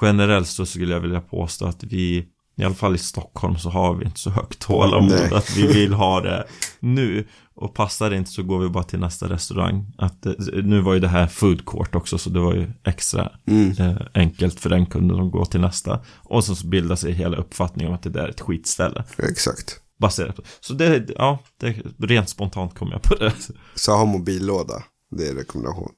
generellt 0.00 0.48
så 0.48 0.66
skulle 0.66 0.92
jag 0.92 1.00
vilja 1.00 1.20
påstå 1.20 1.66
att 1.66 1.84
vi 1.84 2.26
i 2.62 2.64
alla 2.64 2.74
fall 2.74 2.94
i 2.94 2.98
Stockholm 2.98 3.58
så 3.58 3.70
har 3.70 3.94
vi 3.94 4.04
inte 4.04 4.20
så 4.20 4.30
högt 4.30 4.58
tålamod 4.58 5.10
Nej. 5.10 5.34
att 5.34 5.56
vi 5.56 5.66
vill 5.66 5.92
ha 5.92 6.20
det 6.20 6.44
nu. 6.80 7.28
Och 7.54 7.74
passar 7.74 8.10
det 8.10 8.16
inte 8.16 8.30
så 8.30 8.42
går 8.42 8.58
vi 8.58 8.68
bara 8.68 8.84
till 8.84 8.98
nästa 8.98 9.28
restaurang. 9.28 9.92
Att, 9.98 10.26
eh, 10.26 10.32
nu 10.62 10.80
var 10.80 10.94
ju 10.94 11.00
det 11.00 11.08
här 11.08 11.26
food 11.26 11.64
court 11.66 11.94
också 11.94 12.18
så 12.18 12.30
det 12.30 12.40
var 12.40 12.54
ju 12.54 12.70
extra 12.84 13.32
Mm. 13.46 13.70
eh, 13.78 13.96
enkelt 14.14 14.60
för 14.60 14.70
den 14.70 14.86
kunden 14.86 15.16
som 15.16 15.30
går 15.30 15.44
till 15.44 15.60
nästa. 15.60 16.00
Och 16.16 16.44
så 16.44 16.66
bildar 16.66 16.96
sig 16.96 17.12
hela 17.12 17.36
uppfattningen 17.36 17.88
om 17.88 17.94
att 17.94 18.02
det 18.02 18.10
där 18.10 18.24
är 18.24 18.28
ett 18.28 18.40
skitställe. 18.40 19.04
Exakt. 19.18 19.80
Baserat 20.00 20.36
på. 20.36 20.42
Så 20.60 20.74
det, 20.74 21.10
ja, 21.16 21.38
det, 21.60 21.76
rent 21.98 22.28
spontant 22.28 22.74
kom 22.74 22.90
jag 22.90 23.02
på 23.02 23.14
det. 23.14 23.32
Så 23.74 23.92
ha 23.92 24.04
mobillåda. 24.04 24.82
Det 25.10 25.28
är 25.28 25.34
rekommendation. 25.34 25.90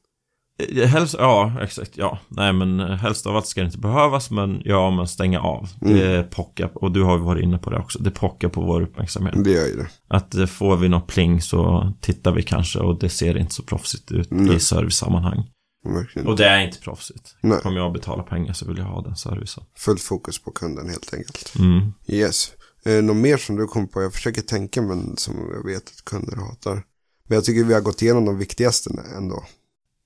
Eh, 0.59 0.87
Helst, 0.87 1.15
ja, 1.19 1.53
exakt, 1.63 1.91
ja. 1.95 2.19
Nej 2.29 2.53
men 2.53 2.81
eh, 2.81 2.87
helst 2.87 3.27
av 3.27 3.37
allt 3.37 3.47
ska 3.47 3.61
det 3.61 3.67
inte 3.67 3.79
behövas, 3.79 4.31
men 4.31 4.63
ja, 4.65 4.91
men 4.91 5.09
stänga 5.09 5.41
av. 5.41 5.69
Det 5.81 6.31
pockar, 6.31 6.71
och 6.75 6.93
du 6.93 7.03
har 7.03 7.17
ju 7.17 7.25
varit 7.25 7.43
inne 7.43 7.59
på 7.59 7.71
det 7.71 7.79
också, 7.79 7.99
det 7.99 8.11
pockar 8.11 8.49
på 8.49 8.61
vår 8.61 8.83
uppmärksamhet. 8.83 9.45
Det 9.45 9.51
gör 9.51 9.67
ju 9.67 9.77
det. 9.77 9.89
Att 10.09 10.35
eh, 10.35 10.47
får 10.47 10.77
vi 10.77 10.89
något 10.89 11.07
pling 11.07 11.41
så 11.43 11.93
tittar 12.01 12.33
vi 12.33 12.43
kanske 12.43 12.79
och 12.79 12.99
det 12.99 13.09
ser 13.09 13.39
inte 13.39 13.55
så 13.55 13.63
proffsigt 13.63 14.13
ut 14.13 14.31
Nej. 14.31 14.57
i 14.57 14.61
servicesammanhang. 14.61 15.51
Verkligen. 15.89 16.29
Och 16.29 16.37
det 16.37 16.47
är 16.49 16.61
inte 16.61 16.79
proffsigt. 16.79 17.37
Nej. 17.41 17.61
Kommer 17.63 17.77
jag 17.77 17.93
betala 17.93 18.23
pengar 18.23 18.53
så 18.53 18.67
vill 18.67 18.79
jag 18.79 18.85
ha 18.85 19.03
den 19.03 19.17
servicen. 19.17 19.65
Fullt 19.77 20.03
fokus 20.03 20.39
på 20.39 20.51
kunden 20.51 20.89
helt 20.89 21.15
enkelt. 21.15 21.55
Mm. 21.59 21.93
Yes. 22.07 22.53
Eh, 22.85 23.03
något 23.03 23.17
mer 23.17 23.37
som 23.37 23.57
du 23.57 23.67
kom 23.67 23.89
på? 23.89 24.03
Jag 24.03 24.13
försöker 24.13 24.43
tänka 24.43 24.83
men 24.83 25.17
som 25.17 25.35
jag 25.55 25.73
vet 25.73 25.83
att 25.89 26.05
kunder 26.05 26.37
hatar. 26.37 26.83
Men 27.29 27.35
jag 27.35 27.45
tycker 27.45 27.65
vi 27.65 27.75
har 27.75 27.81
gått 27.81 28.03
igenom 28.03 28.25
de 28.25 28.39
viktigaste 28.39 28.91
ändå. 29.17 29.45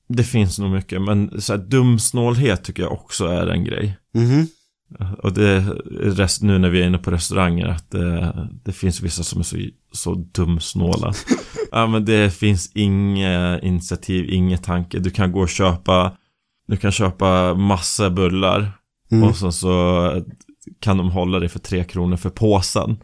Det 0.09 0.25
finns 0.25 0.59
nog 0.59 0.71
mycket, 0.71 1.03
men 1.03 1.41
så 1.41 1.53
här, 1.53 1.61
dumsnålhet 1.61 2.65
tycker 2.65 2.83
jag 2.83 2.93
också 2.93 3.27
är 3.27 3.47
en 3.47 3.65
grej. 3.65 3.99
Mhm. 4.15 4.47
Och 5.23 5.33
det 5.33 5.49
är 5.51 5.61
rest, 6.11 6.43
nu 6.43 6.59
när 6.59 6.69
vi 6.71 6.83
är 6.83 6.87
inne 6.87 6.99
på 6.99 7.11
restauranger 7.11 7.67
att 7.67 7.91
det, 7.91 8.49
det 8.65 8.73
finns 8.73 9.01
vissa 9.03 9.23
som 9.23 9.41
är 9.41 9.45
så, 9.45 9.57
så 9.93 10.15
dumsnåla. 10.15 11.13
ja 11.73 11.87
men 11.87 12.05
det 12.05 12.35
finns 12.35 12.73
inget 12.75 13.63
initiativ, 13.63 14.31
inget 14.31 14.65
tanke. 14.65 14.99
Du 14.99 15.11
kan 15.11 15.33
gå 15.33 15.41
och 15.41 15.49
köpa, 15.49 16.13
du 16.69 16.77
kan 16.77 16.93
köpa 16.93 17.55
massa 17.55 18.11
bullar 18.11 18.73
Mm. 19.11 19.29
och 19.29 19.37
sen 19.37 19.53
så 19.53 20.23
kan 20.81 20.97
de 20.99 21.11
hålla 21.11 21.39
dig 21.39 21.49
för 21.49 21.59
tre 21.59 21.85
kronor 21.85 22.17
för 22.17 22.31
påsen. 22.31 22.97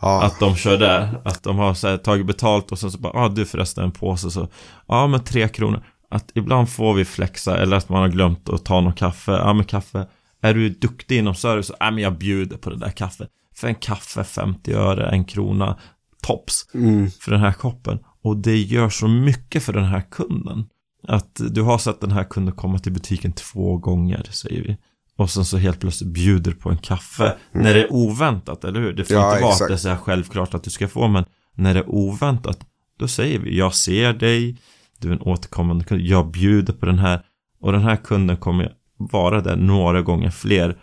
Ja. 0.00 0.22
Att 0.22 0.40
de 0.40 0.56
kör 0.56 0.78
där, 0.78 1.20
att 1.24 1.42
de 1.42 1.58
har 1.58 1.74
så 1.74 1.88
här, 1.88 1.96
tagit 1.96 2.26
betalt 2.26 2.72
och 2.72 2.78
sen 2.78 2.90
så 2.90 2.98
bara, 2.98 3.12
ja 3.14 3.24
ah, 3.24 3.28
du 3.28 3.44
förresten 3.44 3.84
en 3.84 3.90
påse 3.90 4.30
så, 4.30 4.48
ja 4.88 5.06
men 5.06 5.24
tre 5.24 5.48
kronor. 5.48 5.84
Att 6.12 6.30
ibland 6.34 6.68
får 6.68 6.94
vi 6.94 7.04
flexa 7.04 7.58
eller 7.58 7.76
att 7.76 7.88
man 7.88 8.00
har 8.00 8.08
glömt 8.08 8.48
att 8.48 8.64
ta 8.64 8.80
någon 8.80 8.92
kaffe, 8.92 9.32
ja 9.32 9.52
men 9.52 9.64
kaffe. 9.64 10.06
Är 10.42 10.54
du 10.54 10.68
duktig 10.68 11.18
inom 11.18 11.34
service, 11.34 11.70
ja 11.80 11.90
men 11.90 12.02
jag 12.02 12.18
bjuder 12.18 12.56
på 12.56 12.70
det 12.70 12.76
där 12.76 12.90
kaffet. 12.90 13.28
För 13.56 13.68
en 13.68 13.74
kaffe 13.74 14.24
50 14.24 14.74
öre, 14.74 15.10
en 15.10 15.24
krona, 15.24 15.78
tops. 16.22 16.66
Mm. 16.74 17.10
För 17.10 17.30
den 17.30 17.40
här 17.40 17.52
koppen. 17.52 17.98
Och 18.22 18.36
det 18.36 18.56
gör 18.56 18.88
så 18.88 19.08
mycket 19.08 19.62
för 19.62 19.72
den 19.72 19.84
här 19.84 20.00
kunden. 20.10 20.64
Att 21.08 21.40
du 21.50 21.62
har 21.62 21.78
sett 21.78 22.00
den 22.00 22.10
här 22.12 22.24
kunden 22.24 22.54
komma 22.54 22.78
till 22.78 22.92
butiken 22.92 23.32
två 23.32 23.76
gånger, 23.76 24.26
säger 24.30 24.62
vi. 24.62 24.76
Och 25.16 25.30
sen 25.30 25.44
så 25.44 25.58
helt 25.58 25.80
plötsligt 25.80 26.10
bjuder 26.10 26.52
på 26.52 26.70
en 26.70 26.78
kaffe. 26.78 27.36
När 27.52 27.74
det 27.74 27.82
är 27.82 27.92
oväntat, 27.92 28.64
eller 28.64 28.80
hur? 28.80 28.92
Det 28.92 29.04
får 29.04 29.16
Ja, 29.16 29.30
inte 29.32 29.42
vara 29.42 29.52
exakt. 29.52 29.62
att 29.62 29.68
det 29.68 29.74
är 29.74 29.78
så 29.78 29.88
här 29.88 29.96
självklart 29.96 30.54
att 30.54 30.64
du 30.64 30.70
ska 30.70 30.88
få, 30.88 31.08
men 31.08 31.24
när 31.54 31.74
det 31.74 31.80
är 31.80 31.88
oväntat, 31.90 32.58
då 32.98 33.08
säger 33.08 33.38
vi, 33.38 33.58
jag 33.58 33.74
ser 33.74 34.12
dig, 34.12 34.56
du 35.02 35.08
är 35.08 35.12
en 35.12 35.22
återkommande 35.22 35.84
kund, 35.84 36.00
jag 36.00 36.30
bjuder 36.30 36.72
på 36.72 36.86
den 36.86 36.98
här. 36.98 37.26
Och 37.60 37.72
den 37.72 37.82
här 37.82 37.96
kunden 37.96 38.36
kommer 38.36 38.72
vara 38.96 39.40
där 39.40 39.56
några 39.56 40.02
gånger 40.02 40.30
fler 40.30 40.76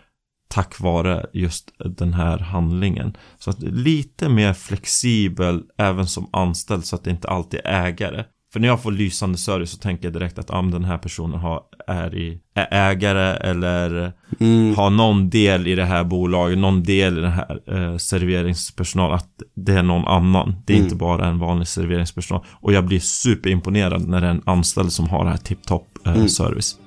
tack 0.49 0.79
vare 0.79 1.25
just 1.33 1.71
den 1.77 2.13
här 2.13 2.37
handlingen. 2.37 3.17
Så 3.39 3.49
att 3.49 3.61
lite 3.61 4.29
mer 4.29 4.53
flexibel 4.53 5.63
även 5.77 6.07
som 6.07 6.29
anställd 6.31 6.85
så 6.85 6.95
att 6.95 7.03
det 7.03 7.11
inte 7.11 7.27
alltid 7.27 7.59
är 7.63 7.85
ägare. 7.85 8.23
För 8.53 8.59
när 8.59 8.67
jag 8.67 8.81
får 8.83 8.91
lysande 8.91 9.37
service 9.37 9.71
så 9.71 9.77
tänker 9.77 10.03
jag 10.05 10.13
direkt 10.13 10.39
att 10.39 10.51
ah, 10.51 10.61
den 10.61 10.83
här 10.83 10.97
personen 10.97 11.39
har, 11.39 11.61
är, 11.87 12.15
i, 12.15 12.39
är 12.55 12.67
ägare 12.91 13.37
eller 13.49 14.13
Mm. 14.39 14.75
har 14.75 14.89
någon 14.89 15.29
del 15.29 15.67
i 15.67 15.75
det 15.75 15.85
här 15.85 16.03
bolaget, 16.03 16.57
någon 16.57 16.83
del 16.83 17.17
i 17.17 17.21
den 17.21 17.31
här 17.31 17.59
eh, 17.67 17.97
serveringspersonal, 17.97 19.13
att 19.13 19.29
det 19.55 19.73
är 19.73 19.83
någon 19.83 20.07
annan. 20.07 20.55
Det 20.65 20.73
är 20.73 20.77
Mm. 20.77 20.85
inte 20.85 20.95
bara 20.95 21.27
en 21.27 21.39
vanlig 21.39 21.67
serveringspersonal. 21.67 22.45
Och 22.51 22.73
jag 22.73 22.85
blir 22.85 22.99
superimponerad 22.99 24.07
när 24.07 24.21
det 24.21 24.27
är 24.27 24.31
en 24.31 24.41
anställd 24.45 24.91
som 24.93 25.09
har 25.09 25.23
det 25.23 25.29
här 25.29 25.37
tipptopp 25.37 25.87
eh, 26.05 26.13
Mm. 26.13 26.29
service. 26.29 26.77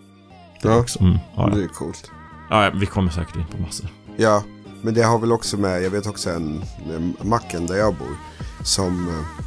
Ja, 0.63 0.77
Också, 0.79 1.01
mm, 1.01 1.19
ja, 1.37 1.47
det 1.47 1.59
ja. 1.59 1.65
är 1.65 1.69
coolt. 1.69 2.11
ja, 2.51 2.71
vi 2.75 2.87
kommer 2.87 3.11
säkert 3.11 3.37
in 3.37 3.45
på 3.57 3.63
massor. 3.63 3.89
Ja, 4.17 4.43
men 4.83 4.95
det 4.95 5.03
har 5.03 5.19
väl 5.19 5.33
också 5.33 5.57
med, 5.57 5.83
jag 5.83 5.91
vet 5.91 6.07
också 6.07 6.31
en, 6.31 6.63
en 6.95 7.17
macken 7.29 7.67
där 7.67 7.77
jag 7.77 7.95
bor. 7.95 8.17
Som, 8.65 9.09
eh, 9.09 9.45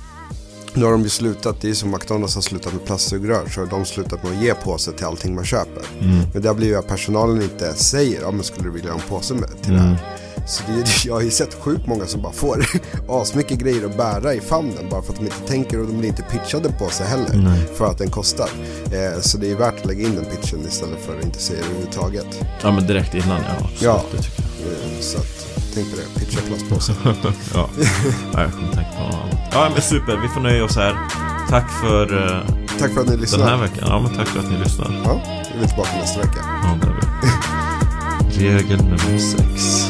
nu 0.76 0.86
har 0.86 0.92
de 0.92 1.02
ju 1.04 1.10
slutat, 1.10 1.62
det 1.62 1.70
är 1.70 1.74
som 1.74 1.92
McDonalds 1.92 2.36
har 2.36 2.42
slutat 2.42 2.74
med 2.74 2.86
plastsugrör. 2.86 3.50
Så 3.54 3.60
har 3.62 3.68
de 3.68 3.86
slutat 3.86 4.24
med 4.24 4.32
att 4.38 4.44
ge 4.44 4.54
påse 4.54 4.92
till 4.92 5.06
allting 5.06 5.36
man 5.36 5.46
köper. 5.46 5.84
Mm. 6.02 6.18
Men 6.34 6.42
där 6.42 6.54
blir 6.54 6.68
ju 6.68 6.76
att 6.76 6.88
personalen 6.88 7.42
inte 7.42 7.74
säger, 7.74 8.22
ja 8.22 8.32
men 8.32 8.44
skulle 8.44 8.64
du 8.64 8.72
vilja 8.72 8.92
ha 8.92 9.00
en 9.00 9.08
påse 9.10 9.34
med 9.34 9.50
till 9.62 9.74
det 9.74 9.80
Mm. 9.80 9.90
här? 9.92 9.98
Så 10.48 10.64
det, 10.68 11.06
jag 11.06 11.14
har 11.14 11.22
ju 11.22 11.32
sett 11.32 11.54
sjukt 11.54 11.88
många 11.88 12.06
som 12.06 12.22
bara 12.22 12.34
får 12.34 12.66
asmycket 13.10 13.60
grejer 13.60 13.86
att 13.86 13.98
bära 13.98 14.34
i 14.34 14.40
famnen 14.42 14.90
bara 14.92 15.02
för 15.02 15.14
att 15.14 15.20
de 15.20 15.26
inte 15.26 15.40
tänker 15.48 15.80
och 15.82 15.88
de 15.88 15.98
blir 15.98 16.10
inte 16.10 16.24
pitchade 16.24 16.70
på 16.80 16.90
sig 16.90 17.08
heller 17.08 17.36
Nej. 17.38 17.60
för 17.78 17.86
att 17.86 17.98
den 17.98 18.10
kostar. 18.10 18.50
Eh, 18.86 19.22
så 19.22 19.38
det 19.38 19.52
är 19.52 19.56
värt 19.56 19.80
att 19.80 19.86
lägga 19.86 20.08
in 20.08 20.16
den 20.16 20.26
pitchen 20.26 20.60
istället 20.68 21.00
för 21.06 21.18
att 21.20 21.26
inte 21.26 21.40
säga 21.42 21.60
det 21.60 21.66
överhuvudtaget. 21.66 22.28
Ja 22.62 22.72
men 22.72 22.88
direkt 22.88 23.14
innan 23.14 23.42
ja. 23.42 23.54
absolut, 23.60 23.82
Ja. 23.82 24.04
Det 24.12 24.18
tycker 24.24 24.44
jag. 24.64 24.72
Eh, 24.96 25.00
så 25.02 25.18
att, 25.18 25.48
tänk 25.74 25.92
på 25.92 25.98
det, 25.98 26.20
pitcha 26.20 26.42
plastpåse. 26.48 26.94
ja. 27.54 27.70
ja, 28.34 28.42
jag 28.42 28.52
kommer 28.52 28.74
tänka 28.74 28.90
på. 28.98 29.35
Ja 29.56 29.70
men 29.74 29.82
super, 29.82 30.18
vi 30.22 30.28
får 30.28 30.42
nöja 30.42 30.64
oss 30.64 30.76
här. 30.76 30.96
Tack 31.50 31.72
för 31.72 32.14
eh, 32.24 32.40
Tack 32.80 32.94
för 32.94 33.02
att 33.02 33.06
ni 33.08 33.12
den 33.12 33.22
lyssnade. 33.22 33.50
här 33.52 33.58
veckan. 33.58 33.84
Ja 33.88 34.00
men 34.02 34.16
tack 34.18 34.28
för 34.28 34.40
att 34.40 34.50
ni 34.52 34.58
lyssnar. 34.58 35.02
Ja, 35.06 35.22
vi 35.58 35.64
är 35.64 35.68
tillbaka 35.68 35.90
nästa 35.98 36.20
vecka. 36.20 36.40
Ja, 36.64 36.78
det 36.82 36.88
är 36.88 36.94
vi. 38.42 38.50
Regel 38.58 38.78
nummer 38.84 39.18
sex. 39.20 39.86